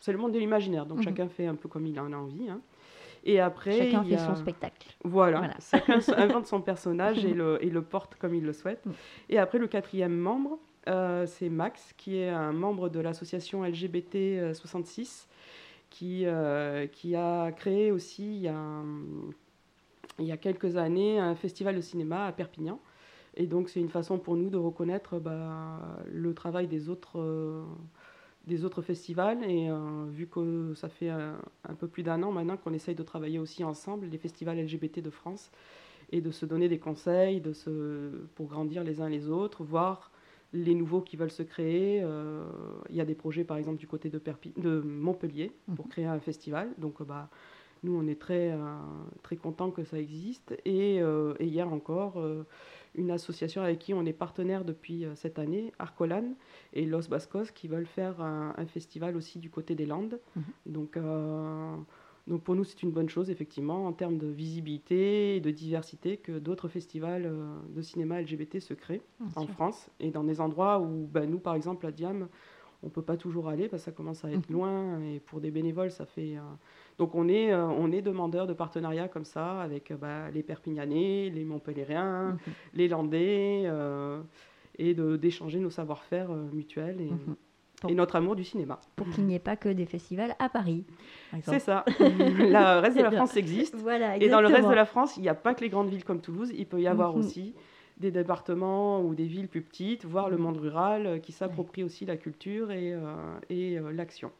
[0.00, 1.04] c'est le monde de l'imaginaire, donc mhm.
[1.04, 2.48] chacun fait un peu comme il en a envie.
[2.48, 2.60] Hein.
[3.24, 4.88] Et après, chacun fait son spectacle.
[5.04, 8.84] Voilà, chacun invente son personnage et le, et le, porte comme il le souhaite.
[8.86, 8.92] Mhm.
[9.30, 14.54] Et après, le quatrième membre, euh, c'est Max, qui est un membre de l'association LGBT
[14.54, 15.28] 66,
[15.90, 18.82] qui, euh, qui a créé aussi, il y a,
[20.18, 22.80] il y a quelques années, un festival de cinéma à Perpignan.
[23.36, 27.18] Et donc, c'est une façon pour nous de reconnaître bah, le travail des autres.
[27.20, 27.64] Euh,
[28.46, 29.42] des autres festivals.
[29.44, 33.02] Et euh, vu que ça fait un, peu plus d'un an maintenant qu'on essaye de
[33.02, 35.50] travailler aussi ensemble, les festivals LGBT de France,
[36.12, 40.12] et de se donner des conseils de se, pour grandir les uns les autres, voir
[40.52, 42.00] les nouveaux qui veulent se créer.
[42.02, 42.44] Euh,
[42.90, 44.20] il y a des projets, par exemple, du côté de,
[44.56, 45.90] de Montpellier pour mhm.
[45.90, 46.70] créer un festival.
[46.78, 47.28] Donc, bah,
[47.82, 48.58] nous, on est très, euh,
[49.22, 50.56] très contents que ça existe.
[50.64, 52.22] Et, et hier encore,
[52.96, 56.34] une association avec qui on est partenaire depuis euh, cette année, Arcolan
[56.72, 60.18] et Los Bascos, qui veulent faire un, festival aussi du côté des Landes.
[60.34, 60.42] Mhm.
[60.66, 61.76] Donc, euh,
[62.26, 66.16] donc pour nous, c'est une bonne chose, effectivement, en termes de visibilité et de diversité,
[66.16, 69.02] que d'autres festivals euh, de cinéma LGBT se créent
[69.36, 72.28] en France et dans des endroits où ben, nous, par exemple, à Diam,
[72.86, 74.56] on ne peut pas toujours aller parce que ça commence à être mhm.
[74.56, 76.36] loin et pour des bénévoles, ça fait...
[76.98, 80.42] Donc on est, euh, on est demandeur de partenariats comme ça avec euh, bah, les
[80.42, 82.38] Perpignanais, les Montpellierens, mhm.
[82.74, 84.22] les Landais, euh,
[84.78, 87.36] et d'échanger nos savoir-faire mutuels et, mhm.
[87.88, 88.78] et, notre amour du cinéma.
[88.94, 90.84] Pour qu'il n'y ait pas que des festivals à Paris.
[91.42, 91.84] C'est ça.
[91.98, 93.74] le reste de la France existe.
[94.20, 96.04] et dans le reste de la France, il n'y a pas que les grandes villes
[96.04, 97.54] comme Toulouse, il peut y avoir aussi
[97.96, 102.16] des départements ou des villes plus petites, voire le monde rural, qui s'approprie aussi la
[102.16, 102.94] culture et,
[103.48, 104.30] et l'action.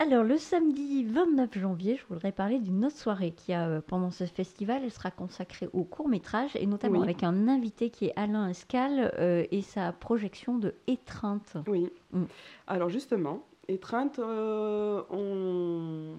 [0.00, 4.12] Alors, le samedi 29 janvier, je voudrais parler d'une autre soirée qui a euh, pendant
[4.12, 4.82] ce festival.
[4.84, 9.12] Elle sera consacrée au court métrage et notamment avec un invité qui est Alain Escal
[9.18, 11.56] euh, et sa projection de Étreinte.
[11.66, 11.90] Oui.
[12.12, 12.24] Mm.
[12.68, 16.14] Alors, justement, Étreinte, euh, on...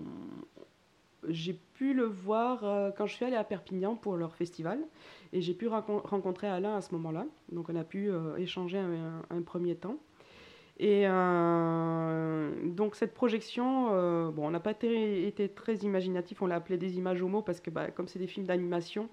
[1.27, 4.79] j'ai pu le voir quand je suis allée à Perpignan pour leur festival
[5.33, 7.25] et j'ai pu rencontrer Alain à ce moment-là.
[7.51, 9.97] Donc, on a pu échanger un premier temps.
[10.79, 16.55] Et euh, donc cette projection, euh, bon, on n'a pas été, très imaginatif, on l'a
[16.55, 19.09] appelé des images homo parce que bah, comme c'est des films d'animation,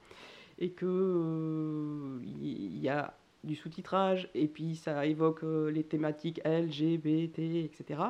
[0.60, 8.00] et que il y a du sous-titrage et puis ça évoque les thématiques LGBT, etc.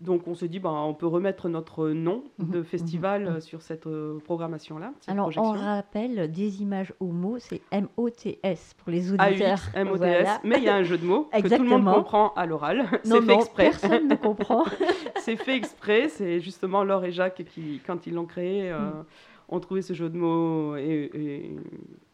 [0.00, 3.40] Donc on se dit, ben, on peut remettre notre nom mhm, de mhm, festival mhm.
[3.40, 4.92] sur cette euh, programmation-là.
[5.06, 9.60] Alors on rappelle des images au mot, c'est M-O-T-S pour les auditeurs.
[9.74, 12.46] M-O-T-S, mais il y a un jeu de mots que tout le monde comprend à
[12.46, 12.84] l'oral.
[13.04, 13.64] C'est fait exprès.
[13.64, 14.64] Personne ne comprend.
[15.16, 19.04] c'est fait exprès, c'est justement Laure et Jacques qui, quand ils l'ont créé, euh, mm.
[19.48, 21.10] Ont trouvé ce jeu de mots et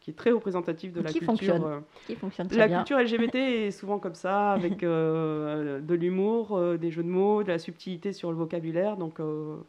[0.01, 1.65] qui est très représentatif de la culture.
[1.65, 6.57] Euh, qui fonctionne très la culture LGBT est souvent comme ça, avec euh, de l'humour,
[6.57, 8.97] euh, des jeux de mots, de la subtilité sur le vocabulaire.
[8.97, 9.19] Donc,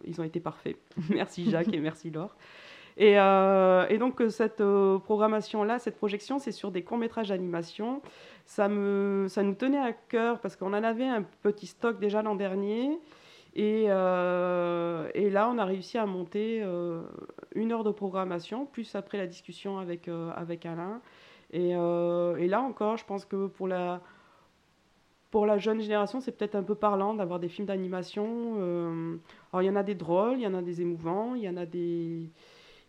[0.05, 0.77] ils ont été parfaits.
[1.11, 2.35] merci Jacques et merci Laure.
[2.97, 4.63] Et, et donc, cette
[5.05, 8.03] programmation-là, cette projection, c'est sur des courts-métrages d'animation.
[8.45, 12.23] Ça, me, ça nous tenait à cœur parce qu'on en avait un petit stock déjà
[12.23, 12.99] l'an dernier.
[13.55, 17.03] Et, euh, et, là, on a réussi à monter euh,
[17.55, 21.01] une heure de programmation, plus après la discussion avec, euh, avec Alain.
[21.53, 24.01] Et, et, là encore, je pense que pour la,
[25.31, 28.55] pour la jeune génération, c'est peut-être un peu parlant d'avoir des films d'animation.
[29.53, 31.49] alors, il y en a des drôles, il y en a des émouvants, il y
[31.51, 32.31] en a des,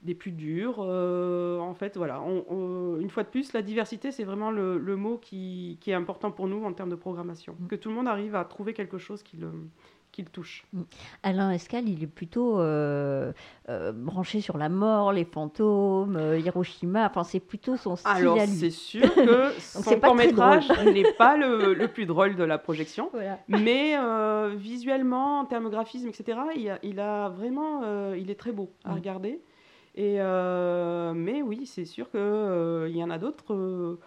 [0.04, 0.80] des plus durs.
[0.80, 5.78] en fait, voilà, une fois de plus, la diversité, c'est vraiment le, le mot qui,
[5.82, 7.58] qui, est important pour nous en termes de programmation.
[7.60, 7.68] Mmh.
[7.68, 9.52] Que tout le monde arrive à trouver quelque chose qui le
[10.14, 10.66] qu'il touche.
[10.72, 10.82] Mm.
[11.24, 13.34] Alain Escal, il est plutôt euh,
[13.68, 17.08] euh, branché sur la mort, les fantômes, euh, Hiroshima.
[17.08, 21.88] Enfin, c'est plutôt son style Alors, c'est sûr que son court métrage n'est pas le,
[21.88, 23.12] plus drôle de la projection,
[23.50, 23.98] mais
[24.56, 26.38] visuellement, en termes graphisme, etc.,
[26.84, 28.94] il, a, vraiment, il est très beau à mm.
[28.94, 29.42] regarder.
[29.96, 32.20] Et mais oui, c'est sûr qu'il
[32.90, 33.98] il y en a d'autres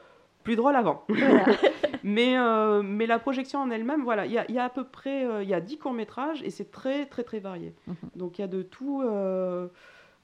[0.46, 1.04] plus drôle avant.
[2.04, 4.84] mais, euh, mais la projection en elle-même, voilà, il y a, y a, à peu
[4.84, 7.74] près euh, il y a 10 courts-métrages et c'est très, très, très varié.
[7.88, 7.96] Mhm.
[8.14, 9.02] Donc il y a de tout.
[9.02, 9.68] Euh,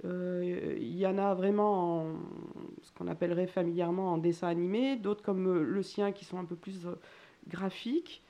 [0.05, 2.05] il y en a vraiment en,
[2.83, 6.57] ce qu'on appellerait familièrement en dessin animé, d'autres comme le sien qui sont un peu
[6.57, 6.87] plus
[7.49, 8.23] graphiques,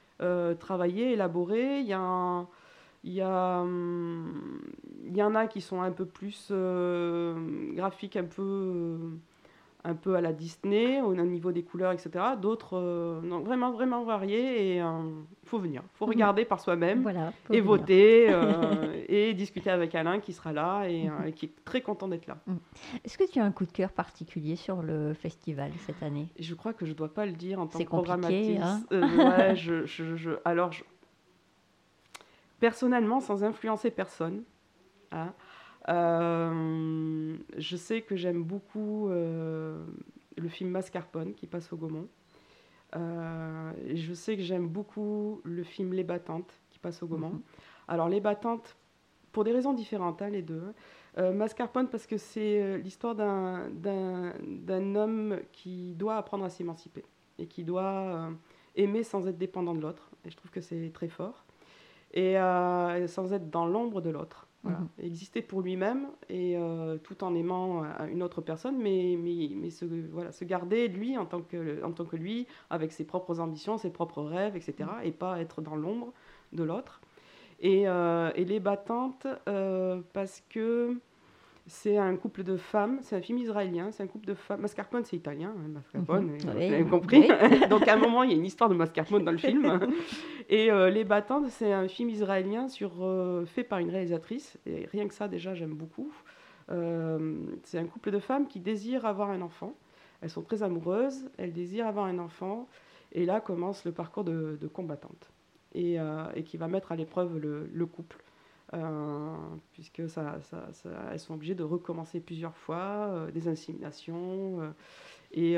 [0.59, 1.81] travaillés, élaborés.
[1.81, 2.47] Il y a
[3.05, 3.65] il y, a,
[5.07, 6.53] il y en a qui sont un peu plus
[7.75, 8.99] graphiques, un peu
[9.85, 12.11] un peu à la Disney au niveau des couleurs, etc.
[12.41, 14.63] D'autres, euh, vraiment, vraiment variés.
[14.63, 15.11] Et il euh,
[15.45, 16.13] faut venir, il faut mhm.
[16.13, 17.05] regarder par soi-même
[17.51, 22.07] et voter euh, et discuter avec Alain qui sera là et, qui est très content
[22.07, 22.39] d'être là.
[22.47, 22.59] Mhm.
[23.05, 26.29] Est-ce que tu as un coup de cœur particulier sur le festival cette année?
[26.39, 28.61] Je crois que je ne dois pas le dire en tant que programmatrice.
[28.61, 30.71] Hein ouais, je, je, alors,
[32.61, 34.45] personnellement, sans influencer personne,
[35.11, 35.33] hein,
[35.89, 39.85] euh, je sais que j'aime beaucoup euh,
[40.37, 42.09] le film Mascarpone qui passe au Gaumont.
[42.95, 47.31] Euh, je sais que j'aime beaucoup le film Les Battantes qui passe au Gaumont.
[47.31, 47.43] Mhm.
[47.89, 48.77] Alors Les Battantes,
[49.33, 50.73] pour des raisons différentes, hein, les deux.
[51.19, 57.05] Mascarpone parce que c'est l'histoire d'un homme qui doit apprendre à s'émanciper
[57.39, 58.31] et qui doit
[58.77, 60.11] aimer sans être dépendant de l'autre.
[60.25, 61.45] Et je trouve que c'est très fort.
[62.15, 62.37] Et
[63.09, 64.49] sans être dans l'ombre de l'autre.
[64.65, 64.89] Mhm.
[64.99, 69.71] Exister pour lui-même et euh, tout en aimant euh, une autre personne, mais, mais, mais
[69.71, 73.41] se, voilà, se garder lui en tant, que, en tant que lui, avec ses propres
[73.41, 75.07] ambitions, ses propres rêves, etc., mhm.
[75.07, 76.13] et pas être dans l'ombre
[76.53, 77.01] de l'autre.
[77.59, 79.27] Et, euh, et, les battantes,
[80.13, 80.97] parce que
[81.67, 84.61] c'est un couple de femmes, c'est un film israélien, c'est un couple de femmes.
[84.61, 86.39] Mascarpone, c'est italien, hein, mascarpone, mhm.
[86.39, 87.29] vous avez compris.
[87.71, 89.79] Donc à un moment, il y a une histoire de mascarpone dans le film.
[90.49, 94.59] et euh, Les Battantes, c'est un film israélien sur, euh, fait par une réalisatrice.
[94.67, 96.13] Et rien que ça, déjà, j'aime beaucoup.
[96.71, 99.75] Euh, c'est un couple de femmes qui désirent avoir un enfant.
[100.21, 102.69] Elles sont très amoureuses, elles désirent avoir un enfant.
[103.13, 105.31] Et là commence le parcours de, de combattante.
[105.75, 105.97] Et,
[106.35, 108.19] et, qui va mettre à l'épreuve le, le couple.
[108.75, 109.37] Euh,
[109.73, 110.69] puisque ça, ça,
[111.13, 114.61] elles sont obligées de recommencer plusieurs fois, euh, des inséminations.
[114.63, 114.71] Euh,
[115.35, 115.57] et,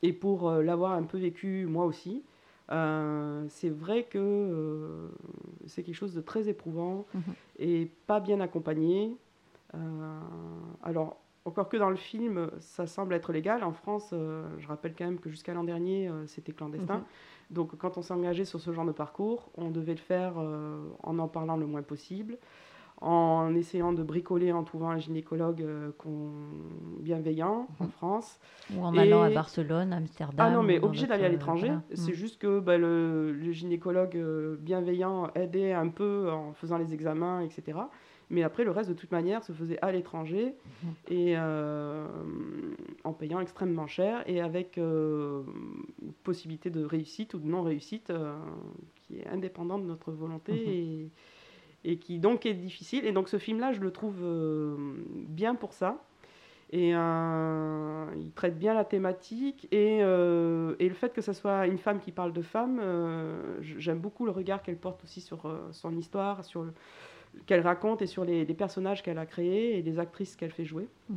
[0.00, 2.22] et, pour l'avoir un peu vécu moi aussi,
[2.70, 5.10] c'est vrai que
[5.66, 7.22] c'est quelque chose de très éprouvant mhm.
[7.58, 9.18] et pas bien accompagné.
[10.82, 13.62] alors, encore que dans le film, ça semble être légal.
[13.64, 16.96] En France, je rappelle quand même que jusqu'à l'an dernier, c'était clandestin.
[16.96, 17.04] Mhm.
[17.50, 20.78] Donc quand on s'est engagé sur ce genre de parcours, on devait le faire euh,
[21.02, 22.38] en en parlant le moins possible,
[23.00, 25.90] en essayant de bricoler en trouvant un gynécologue euh,
[27.00, 27.90] bienveillant en mhm.
[27.90, 28.38] France.
[28.74, 30.36] Ou en allant à Barcelone, Amsterdam.
[30.38, 31.72] Ah non, mais obligé d'aller à l'étranger.
[31.92, 32.16] C'est mhm.
[32.16, 37.40] juste que bah, le, le, gynécologue euh, bienveillant aidait un peu en faisant les examens,
[37.40, 37.78] etc.
[38.30, 40.92] Mais après, le reste, de toute manière, se faisait à l'étranger mhm.
[41.08, 42.06] et euh,
[43.04, 45.42] en payant extrêmement cher et avec euh,
[46.22, 48.34] possibilité de réussite ou de non-réussite euh,
[49.02, 50.58] qui est indépendante de notre volonté mhm.
[50.58, 51.10] et,
[51.84, 53.04] et, qui donc est difficile.
[53.04, 54.24] Et donc ce film-là, je le trouve
[55.28, 56.02] bien pour ça.
[56.70, 62.00] Et il traite bien la thématique et, et, le fait que ce soit une femme
[62.00, 62.80] qui parle de femme,
[63.60, 66.64] j'aime beaucoup le regard qu'elle porte aussi sur son histoire, sur
[67.46, 70.88] qu'elle raconte et sur les, personnages qu'elle a créés et les actrices qu'elle fait jouer.
[71.08, 71.16] Mm.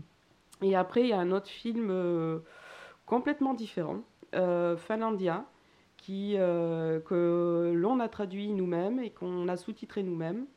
[0.64, 1.94] Et après, il y a un autre film
[3.06, 4.02] complètement différent,
[4.34, 5.46] Finlandia,
[5.98, 10.48] qui, que l'on a traduit nous-mêmes et qu'on a sous-titré nous-mêmes.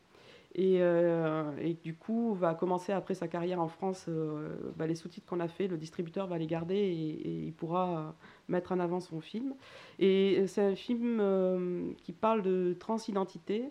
[0.57, 4.96] Et, euh, et, du coup, va commencer après sa carrière en France, euh, bah, les
[4.96, 8.16] sous-titres qu'on a fait, le distributeur va les garder et, il pourra
[8.49, 9.55] mettre en avant son film.
[10.01, 13.70] Et c'est un film euh, qui parle de transidentité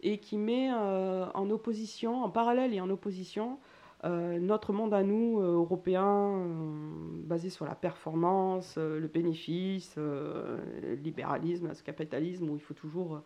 [0.00, 3.58] et qui met en opposition, en parallèle et en opposition,
[4.04, 6.46] notre monde à nous, européens,
[7.24, 10.58] basé sur la performance, le bénéfice, le
[11.02, 13.22] libéralisme, le capitalisme, où il faut toujours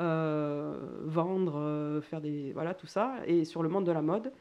[0.00, 2.52] euh, vendre, euh, faire des.
[2.52, 4.32] Voilà, tout ça, et sur le monde de la mode.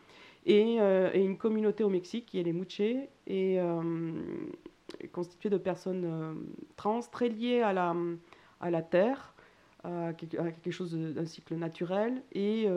[0.46, 2.82] Et, euh, une communauté au Mexique qui est les Muche,
[3.28, 3.60] et
[5.12, 7.96] constituée de personnes trans très liées à la,
[8.60, 9.34] à la terre,
[9.84, 12.68] à quelque, chose d'un cycle naturel, et,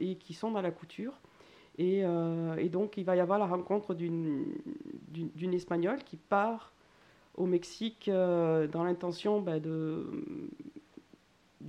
[0.00, 1.20] et, qui sont dans la couture.
[1.78, 4.44] Et, et, donc, il va y avoir la rencontre d'une
[5.52, 6.72] Espagnole qui part
[7.36, 9.40] au Mexique dans l'intention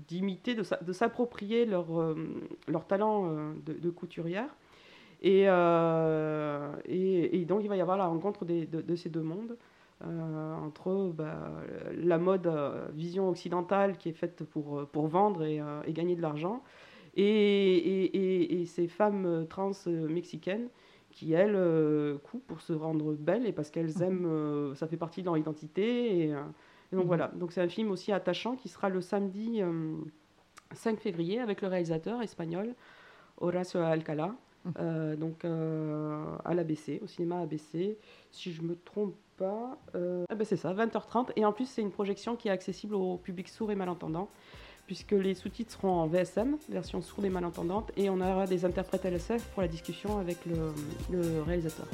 [0.08, 2.16] d'imiter, de s'approprier leur, euh,
[2.68, 4.50] leur talent euh, de, couturière.
[5.26, 9.58] Euh, et, et, donc il va y avoir la rencontre de, ces deux mondes,
[10.04, 11.52] entre bah,
[11.96, 12.52] la mode
[12.94, 16.62] vision occidentale qui est faite pour, pour vendre et, gagner de l'argent,
[17.16, 20.70] et, ces femmes trans mexicaines
[21.10, 21.58] qui, elles,
[22.24, 24.04] coupent pour se rendre belles et parce qu'elles mmh.
[24.04, 26.28] aiment, ça fait partie de leur identité.
[26.28, 26.36] Et,
[26.92, 27.08] donc mhm.
[27.08, 29.62] voilà, donc c'est un film aussi attachant qui sera le samedi
[30.72, 32.74] 5 euh, février avec le réalisateur espagnol
[33.40, 34.74] Horacio Alcala, mhm.
[34.80, 37.98] euh, donc euh, à l'ABC, au cinéma ABC.
[38.32, 41.30] Si je me trompe pas, ah ben c'est ça, 20h30.
[41.36, 44.30] Et en plus, c'est une projection qui est accessible au public sourd et malentendant,
[44.86, 49.06] puisque les sous-titres seront en VSM, version sourde et malentendante, et on aura des interprètes
[49.06, 51.88] LSF pour la discussion avec le réalisateur.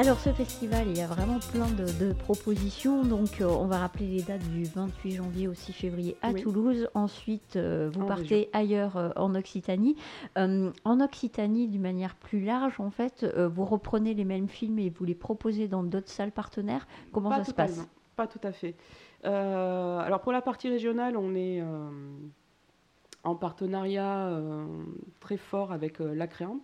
[0.00, 3.04] Alors ce festival, il y a vraiment plein de, propositions.
[3.04, 6.88] Donc euh, on va rappeler les dates du 28 janvier au 6 février à Toulouse.
[6.94, 9.96] Ensuite, euh, vous partez ailleurs euh, en Occitanie.
[10.36, 15.04] en Occitanie, d'une manière plus large, en fait, vous reprenez les mêmes films et vous
[15.04, 16.88] les proposez dans d'autres salles partenaires.
[17.12, 17.86] Comment ça se passe
[18.16, 18.76] Pas tout à fait.
[19.22, 21.62] alors pour la partie régionale, on est
[23.22, 24.34] en partenariat
[25.20, 26.60] très fort avec la Créamp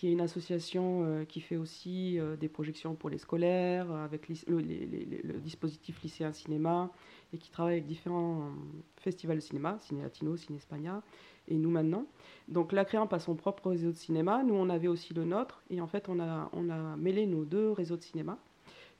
[0.00, 4.30] qui est une association euh, qui fait aussi euh, des projections pour les scolaires, avec
[4.30, 6.90] le, dispositif lycéen cinéma,
[7.34, 8.50] et qui travaille avec différents euh,
[8.96, 11.02] festivals de cinéma, Ciné Latino, Ciné Espagna,
[11.48, 12.06] et nous maintenant.
[12.48, 15.62] Donc la Créamp a son propre réseau de cinéma, nous on avait aussi le nôtre,
[15.68, 18.38] et en fait on a, on a mêlé nos deux réseaux de cinéma,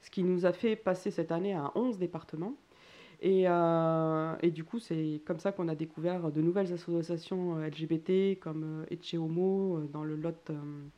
[0.01, 2.53] ce qui nous a fait passer cette année à 11 départements.
[3.23, 8.39] Euh, et, du coup, c'est comme ça qu'on a découvert de nouvelles associations euh, LGBT
[8.39, 10.51] comme euh, Etche Homo dans le Lot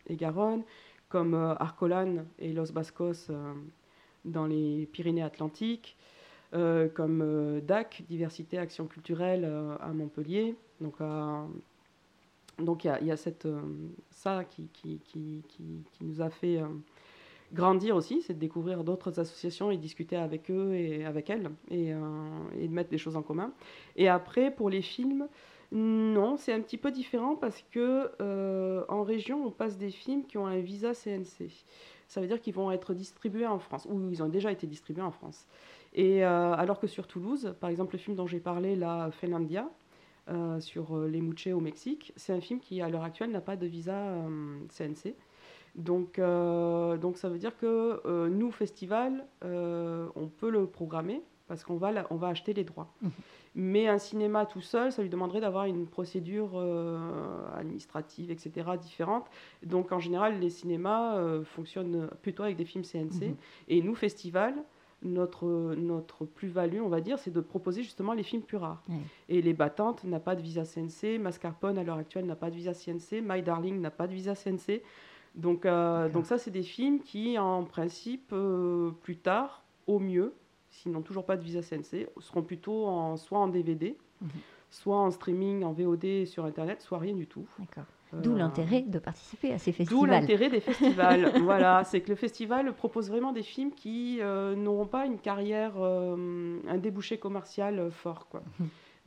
[0.08, 0.64] et Garonne,
[1.10, 3.30] comme Arcolan et Los Bascos
[4.26, 5.96] dans les Pyrénées-Atlantiques,
[6.52, 9.48] comme DAC, Diversité Action Culturelle
[9.80, 10.56] à Montpellier.
[10.82, 10.96] Donc,
[12.84, 13.48] il y, a, cette,
[14.10, 16.62] ça qui, qui, qui, qui, nous a fait
[17.54, 21.94] grandir aussi, c'est de découvrir d'autres associations et discuter avec eux et avec elles et,
[21.94, 22.00] euh,
[22.60, 23.54] et, de mettre des choses en commun.
[23.96, 25.28] Et après, pour les films,
[25.72, 30.26] non, c'est un petit peu différent parce que euh, en région, on passe des films
[30.26, 31.50] qui ont un visa CNC.
[32.08, 35.04] Ça veut dire qu'ils vont être distribués en France, ou ils ont déjà été distribués
[35.04, 35.48] en France.
[35.94, 39.70] Et euh, alors que sur Toulouse, par exemple, le film dont j'ai parlé, là, Finlandia,
[40.60, 43.66] sur les Mouches au Mexique, c'est un film qui, à l'heure actuelle, n'a pas de
[43.66, 44.16] visa
[44.70, 45.16] CNC.
[45.76, 51.22] Donc, euh, donc ça veut dire que euh, nous, festival, euh, on peut le programmer
[51.48, 52.94] parce qu'on va, on va acheter les droits.
[53.02, 53.12] Mhm.
[53.56, 56.58] Mais un cinéma tout seul, ça lui demanderait d'avoir une procédure
[57.56, 59.28] administrative, etc., différente.
[59.64, 63.28] Donc en général, les cinémas fonctionnent plutôt avec des films CNC.
[63.28, 63.36] Mhm.
[63.68, 64.56] Et nous, festival,
[65.04, 68.84] notre, notre plus-value, on va dire, c'est de proposer justement les films plus rares.
[69.30, 72.56] Et Les Battantes n'a pas de visa CNC, Mascarpone à l'heure actuelle n'a pas de
[72.56, 74.82] visa CNC, My Darling n'a pas de visa CNC.
[75.36, 80.34] Donc, euh, donc ça, c'est des films qui, en principe, euh, plus tard, au mieux,
[80.70, 84.30] s'ils n'ont toujours pas de visa CNC, seront plutôt en, soit en DVD, mhm.
[84.70, 87.46] soit en streaming, en VOD sur Internet, soit rien du tout.
[88.22, 90.00] D'où l'intérêt de participer à ces festivals.
[90.00, 91.32] D'où l'intérêt des festivals.
[91.44, 96.78] voilà, c'est que le festival propose vraiment des films qui n'auront pas une carrière, un
[96.78, 98.28] débouché commercial fort.
[98.30, 98.44] Quoi.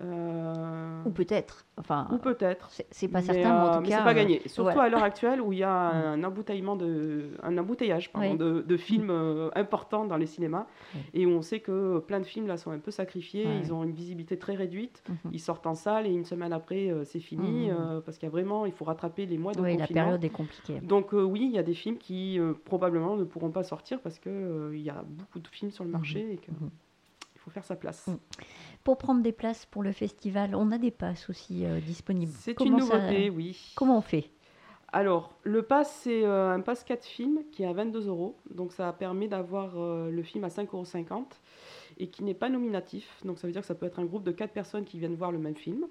[0.03, 1.65] Euh, ou peut-être.
[1.79, 2.71] Enfin, ou peut-être.
[2.91, 3.99] C'est pas certain, mais en euh, tout cas.
[3.99, 4.43] c'est pas gagné.
[4.45, 8.35] Euh, Surtout à l'heure actuelle où il y a un, embouteillement de, un embouteillage pardon,
[8.35, 10.67] de, de, films importants dans les cinémas
[11.15, 13.47] et où on sait que plein de films là sont un peu sacrifiés.
[13.63, 15.03] Ils ont une visibilité très réduite.
[15.09, 15.31] Mhm.
[15.33, 18.03] Ils sortent en salle et une semaine après c'est fini mhm.
[18.05, 20.31] parce qu'il y a vraiment il faut rattraper les mois de oui, la période est
[20.31, 20.81] compliquée.
[20.81, 24.73] Donc oui, il y a des films qui probablement ne pourront pas sortir parce que
[24.75, 25.97] il y a beaucoup de films sur le mhm.
[25.97, 26.53] marché et qu'il
[27.47, 28.09] faut faire sa place.
[28.83, 32.33] Pour prendre des places pour le festival, on a des passes aussi euh, disponibles.
[32.37, 33.73] C'est une nouveauté, oui.
[33.77, 34.31] Comment on fait?
[34.93, 38.37] Alors, le pass, c'est euh, un pass 4 films qui est à 22 euros.
[38.53, 41.25] Donc, ça permet d'avoir euh, le film à 5,50 euros
[41.99, 43.09] et qui n'est pas nominatif.
[43.25, 45.15] Donc, ça veut dire que ça peut être un groupe de 4 personnes qui viennent
[45.15, 45.87] voir le même film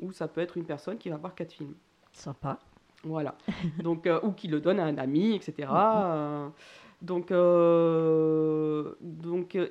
[0.00, 1.74] ou ça peut être une personne qui va voir 4 films.
[2.12, 2.60] Sympa.
[3.02, 3.34] Voilà.
[3.82, 5.68] donc, ou qui le donne à un ami, etc.
[7.02, 7.30] donc, donc,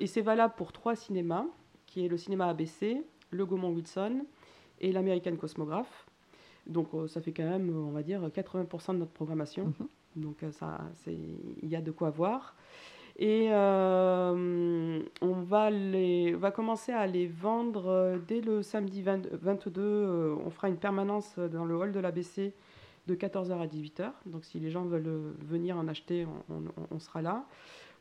[0.00, 1.44] et c'est valable pour trois cinémas
[1.86, 4.24] qui est le cinéma ABC, le Gaumont Wilson
[4.80, 6.06] et l'American Cosmographe.
[6.66, 9.66] Donc euh, ça fait quand même, on va dire, 80% de notre programmation.
[9.66, 9.88] Mhm.
[10.16, 12.54] Donc euh, ça, il y a de quoi voir.
[13.18, 20.36] Et euh, on va, les, va commencer à les vendre dès le samedi 22.
[20.44, 22.52] on fera une permanence dans le hall de l'ABC
[23.06, 24.10] de 14h à 18h.
[24.26, 26.26] Donc si les gens veulent venir en acheter,
[26.90, 27.46] on sera là.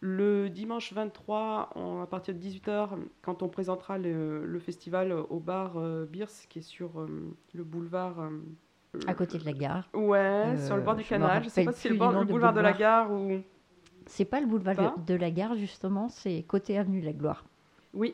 [0.08, 1.72] Le dimanche 23,
[2.03, 2.89] à partir de 18h,
[3.24, 6.06] quand on présentera le, festival au bar euh,
[6.47, 8.20] qui est sur euh, le boulevard.
[8.20, 9.89] Euh, à côté de la gare.
[9.95, 11.39] Ouais, euh, sur le bord du canal.
[11.41, 13.41] Je ne sais pas si c'est le, boulevard de, la gare ou.
[14.06, 17.43] C'est pas le boulevard de la gare, justement, c'est côté avenue de la Gloire.
[17.95, 18.14] Oui.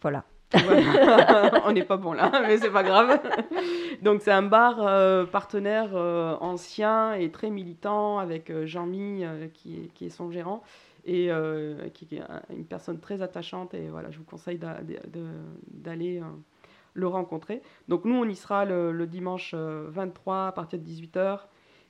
[0.00, 0.22] Voilà.
[1.64, 3.20] on n'est pas bon là, mais c'est pas grave.
[4.02, 4.76] Donc c'est un bar
[5.30, 5.96] partenaire
[6.40, 10.62] ancien et très militant avec Jean-Mi qui, qui, est son gérant
[11.04, 13.74] et euh, qui est une personne très attachante.
[13.74, 16.24] Et voilà, je vous conseille d'aller euh,
[16.94, 17.62] le rencontrer.
[17.88, 21.40] Donc nous, on y sera le, dimanche 23 euh, à partir de 18h.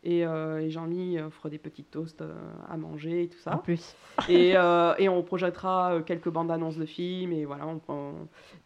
[0.06, 0.22] Et,
[0.68, 2.22] Jean-Mi fera des petites toasts
[2.68, 3.54] à manger et tout ça.
[3.54, 3.96] En plus.
[4.28, 4.50] et,
[4.98, 7.32] et, on projettera quelques bandes annonces de films.
[7.32, 7.64] Et voilà,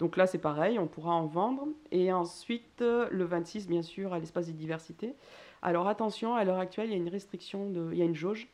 [0.01, 1.69] donc là, c'est pareil, on pourra en vendre.
[1.93, 5.15] Et ensuite, le 26, bien sûr, à l'espace des diversités.
[5.63, 8.15] Alors attention, à l'heure actuelle, il y a une restriction, de, il y a une
[8.15, 8.49] jauge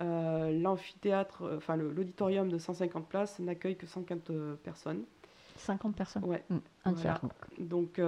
[0.00, 5.02] euh, l'amphithéâtre, euh, enfin l'auditorium de 150 places n'accueille que 150 euh, personnes.
[5.56, 6.44] 50 personnes Ouais.
[6.50, 7.20] Mmh, un tiers.
[7.58, 8.00] Donc,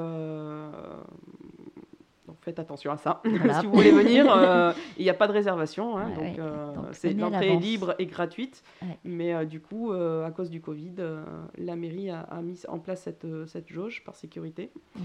[2.43, 3.21] faites attention à ça.
[3.61, 4.25] si vous voulez venir,
[4.99, 5.99] il n'y a pas de réservation.
[5.99, 6.41] Hein, donc,
[6.93, 8.63] c'est l'entrée est libre et gratuite.
[9.03, 10.95] Mais du coup, à cause du Covid,
[11.59, 14.71] la mairie a, mis en place cette, cette jauge par sécurité.
[14.95, 15.01] Mmh.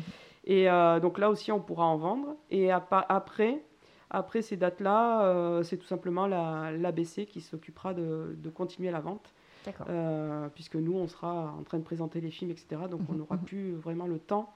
[0.46, 0.66] Et
[1.02, 2.36] donc là aussi, on pourra en vendre.
[2.52, 3.64] Et après,
[4.10, 9.34] après ces dates-là, euh, c'est tout simplement l'ABC qui s'occupera de, continuer la vente.
[9.90, 12.84] Euh, puisque nous, on sera en train de présenter les films, etc.
[12.90, 14.54] Donc on n'aura plus vraiment le temps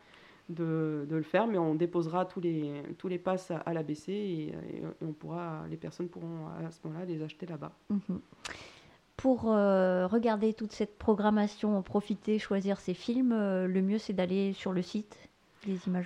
[0.50, 4.54] de, le faire, mais on déposera tous les, tous les passes à, l'ABC et,
[5.02, 7.72] on pourra, les personnes pourront à ce moment-là les acheter là-bas.
[7.90, 8.22] Mhm.
[9.18, 14.74] Pour euh, regarder toute cette programmation, profiter, choisir ces films, le mieux c'est d'aller sur
[14.74, 15.29] le site?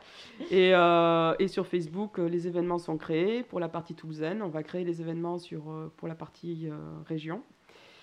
[0.49, 3.43] Et, euh, et, sur Facebook, euh, les événements sont créés.
[3.43, 6.69] Pour la partie toulousaine, on va créer les événements sur, euh, pour la partie
[7.05, 7.43] région.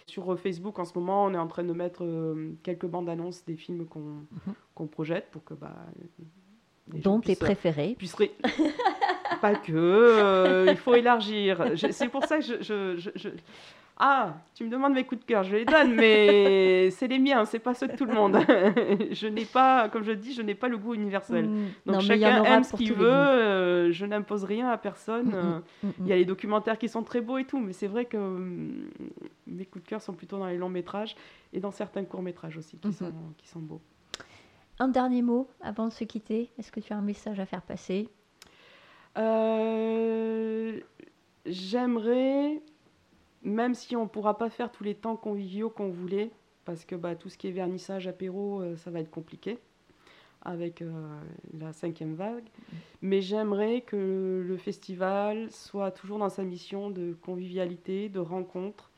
[0.06, 3.08] Sur euh, Facebook, en ce moment, on est en train de mettre euh, quelques bandes
[3.08, 4.26] annonces des films qu'on
[4.78, 4.88] mhm.
[4.88, 5.54] projette pour que.
[5.54, 5.74] Bah,
[6.86, 7.96] Dont tes préférés.
[9.40, 11.72] Pas que, euh, il faut élargir.
[11.90, 13.30] C'est pour ça que je,
[13.98, 17.46] ah, tu me demandes mes coups de cœur, je les donne, mais c'est les miens,
[17.46, 18.36] c'est pas ceux de tout le monde.
[19.10, 21.48] je n'ai pas, comme je dis, je n'ai pas le goût universel.
[21.48, 21.66] Mm.
[21.86, 25.62] Donc chacun aime ce qu'il veut, euh, je n'impose rien à personne.
[25.82, 27.86] Mm, mm, il y a les documentaires qui sont très beaux et tout, mais c'est
[27.86, 28.18] vrai que
[29.46, 31.16] mes coups de cœur sont plutôt dans les longs métrages
[31.54, 32.92] et dans certains courts métrages aussi qui, mm-hmm.
[32.92, 33.80] sont, qui sont beaux.
[34.78, 37.62] Un dernier mot avant de se quitter, est-ce que tu as un message à faire
[37.62, 38.10] passer?
[39.16, 40.78] Euh,
[41.46, 42.60] J'aimerais
[43.46, 46.30] même si on ne pourra pas faire tous les temps conviviaux qu'on voulait,
[46.64, 49.58] parce que bah, tout ce qui est vernissage, apéro, euh, ça va être compliqué
[50.42, 50.90] avec euh,
[51.58, 52.44] la cinquième vague.
[53.02, 58.90] Mais j'aimerais que le festival soit toujours dans sa mission de convivialité, de rencontre,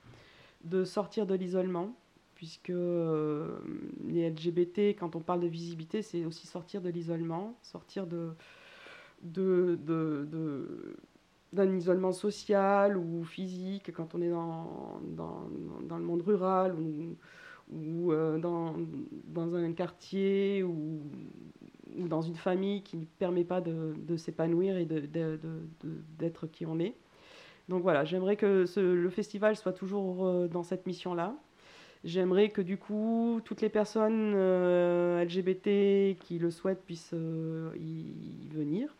[0.64, 1.94] de sortir de l'isolement,
[2.34, 8.32] puisque les LGBT, quand on parle de visibilité, c'est aussi sortir de l'isolement, sortir de,
[9.22, 10.96] de, de,
[11.52, 15.48] d'un isolement social ou physique quand on est dans, dans,
[15.82, 17.16] dans le monde rural ou,
[17.72, 18.74] ou euh, dans,
[19.24, 21.02] dans, un quartier ou,
[21.98, 24.86] ou, dans une famille qui ne permet pas de, de s'épanouir et
[26.18, 26.94] d'être qui on est.
[27.68, 31.34] Donc voilà, j'aimerais que le festival soit toujours euh, dans cette mission-là.
[32.04, 37.14] J'aimerais que du coup, toutes les personnes euh, LGBT qui le souhaitent puissent
[37.74, 38.94] y venir.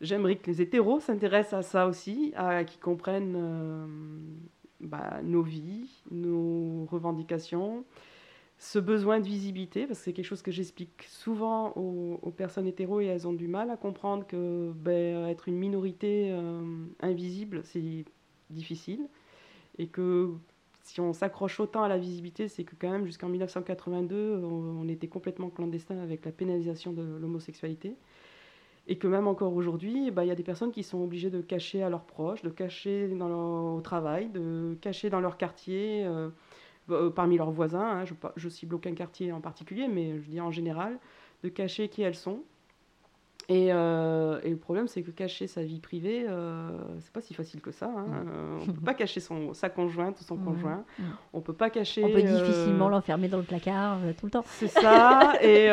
[0.00, 3.86] J'aimerais que les hétéros s'intéressent à ça aussi, à, qu'ils comprennent euh,
[4.80, 7.84] bah, nos vies, nos revendications,
[8.58, 13.00] ce besoin de visibilité, parce que c'est quelque chose que j'explique souvent aux, personnes hétéros
[13.00, 16.62] et elles ont du mal à comprendre que ben, être une minorité euh,
[17.00, 18.04] invisible, c'est
[18.50, 19.08] difficile.
[19.78, 20.32] Et que
[20.82, 25.08] si on s'accroche autant à la visibilité, c'est que quand même jusqu'en 1982, on était
[25.08, 27.96] complètement clandestin avec la pénalisation de l'homosexualité.
[28.88, 31.40] Et que même encore aujourd'hui, bah, il y a des personnes qui sont obligées de
[31.40, 36.04] cacher à leurs proches, de cacher dans leur, au travail, de cacher dans leur quartier,
[36.04, 36.30] euh,
[36.90, 38.00] euh, parmi leurs voisins.
[38.00, 40.98] Hein, je, je cible aucun quartier en particulier, mais je dis en général,
[41.42, 42.42] de cacher qui elles sont
[43.50, 46.68] euh, et, le problème, c'est que cacher sa vie privée, euh,
[47.00, 47.86] c'est pas si facile que ça.
[47.86, 48.06] Hein.
[48.26, 50.84] Euh, on peut pas cacher son, sa conjointe ou son conjoint.
[51.32, 52.02] On peut pas cacher.
[52.04, 54.44] On peut difficilement l'enfermer dans le placard tout le temps.
[54.46, 55.34] C'est ça.
[55.42, 55.66] et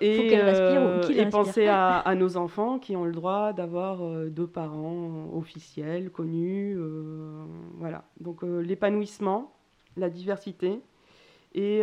[0.00, 0.34] et,
[1.18, 6.76] et penser à, à, nos enfants qui ont le droit d'avoir deux parents officiels, connus.
[7.78, 8.04] voilà.
[8.20, 9.52] Donc l'épanouissement,
[9.96, 10.80] la diversité.
[11.54, 11.82] Et, et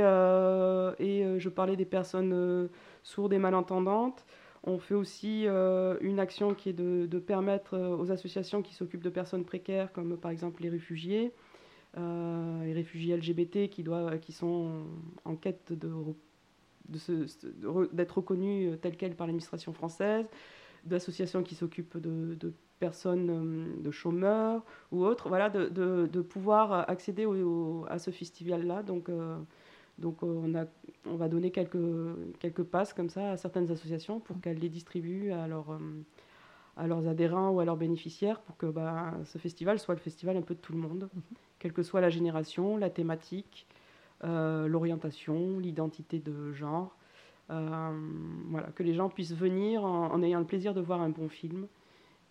[1.39, 2.69] je parlais des personnes
[3.03, 4.25] sourdes et malentendantes.
[4.69, 9.03] On fait aussi euh, une action qui est de, permettre euh, aux associations qui s'occupent
[9.03, 11.33] de personnes précaires, comme par exemple les réfugiés,
[11.97, 14.83] euh, les réfugiés LGBT qui, doivent, qui sont
[15.25, 15.91] en quête de,
[17.93, 20.27] d'être reconnus tels quels par l'administration française,
[20.85, 27.27] d'associations qui s'occupent de, personnes de chômeurs ou autres, voilà, de, pouvoir accéder
[27.87, 28.83] à ce festival-là.
[28.83, 29.09] Donc,
[29.99, 30.65] donc on, a,
[31.05, 31.77] on va donner quelques,
[32.39, 35.77] quelques passes comme ça à certaines associations pour qu'elles les distribuent à, leur, euh,
[36.77, 40.37] à leurs adhérents ou à leurs bénéficiaires pour que bah, ce festival soit le festival
[40.37, 41.21] un peu de tout le monde, mhm.
[41.59, 43.67] quelle que soit la génération, la thématique,
[44.23, 46.95] euh, l'orientation, l'identité de genre.
[47.51, 47.99] Euh,
[48.49, 51.67] voilà, que les gens puissent venir en, ayant le plaisir de voir un bon film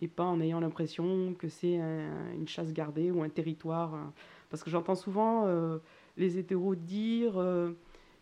[0.01, 3.97] et pas en ayant l'impression que c'est une chasse gardée ou un territoire.
[4.49, 5.45] parce que j'entends souvent
[6.19, 7.71] les hétéros dire euh,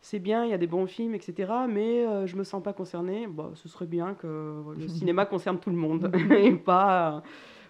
[0.02, 1.52] c'est bien, il y a des bons films, etc.
[1.68, 3.28] Mais je euh, je me sens pas concernée.
[3.28, 7.24] Bon, ce serait bien que le cinéma concerne tout le monde et pas.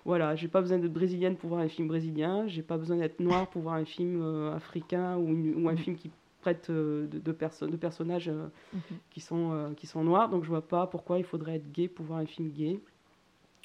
[0.06, 2.46] voilà, j'ai pas besoin d'être brésilienne pour voir un film brésilien.
[2.48, 5.78] J'ai pas besoin d'être noire pour voir un film euh, africain ou, ou, un mm.
[5.78, 6.12] film qui
[6.42, 8.80] traite de, de, de personnages mm-hmm.
[9.10, 10.30] qui, sont, qui sont noirs.
[10.30, 12.80] Donc je vois pas pourquoi il faudrait être gay pour voir un film gay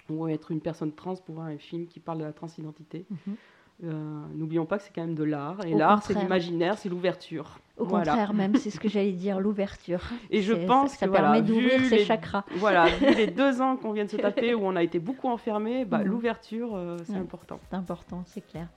[0.09, 3.05] ou être une personne trans pour voir un film qui parle de la transidentité.
[3.13, 3.35] Mm-hmm.
[3.35, 3.35] Euh,
[3.81, 5.65] n'oublions pas que c'est quand même de l'art.
[5.67, 7.59] Et l'art, c'est l'imaginaire, c'est l'ouverture.
[7.79, 10.03] Au contraire, même, c'est ce que j'allais dire, l'ouverture.
[10.31, 12.45] Et je pense ça, que ça permet d'ouvrir ses chakras.
[12.57, 15.29] Voilà, vu les deux ans qu'on vient de se taper, où on a été beaucoup
[15.29, 16.05] enfermés, bah, mm.
[16.05, 17.59] l'ouverture, euh, c'est important.
[17.71, 18.69] C'est important, c'est clair.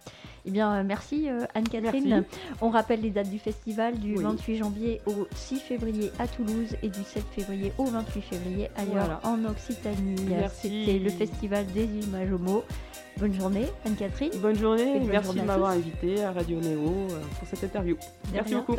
[0.46, 2.24] Eh bien, euh, merci Anne-Catherine.
[2.62, 6.90] On rappelle les dates du festival du 28 janvier au 6 février à Toulouse et
[6.90, 10.16] du 7 février au 28 février ailleurs en Occitanie.
[10.54, 12.64] C'était le festival des images homo.
[13.18, 14.32] Bonne journée, Anne-Catherine.
[14.42, 17.96] Bonne journée, merci de m'avoir invité à Radio Néo euh, pour cette interview.
[18.34, 18.76] merci beaucoup.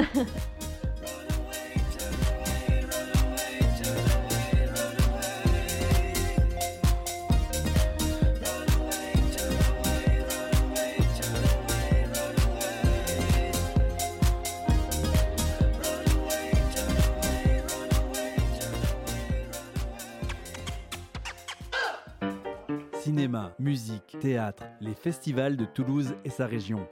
[23.07, 26.89] Cinéma, musique, théâtre, les festivals de Toulouse et sa région.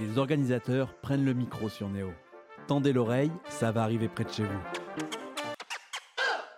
[0.00, 2.12] Les organisateurs prennent le micro sur Néo.
[2.66, 4.81] Tendez l'oreille, ça va arriver près de chez vous.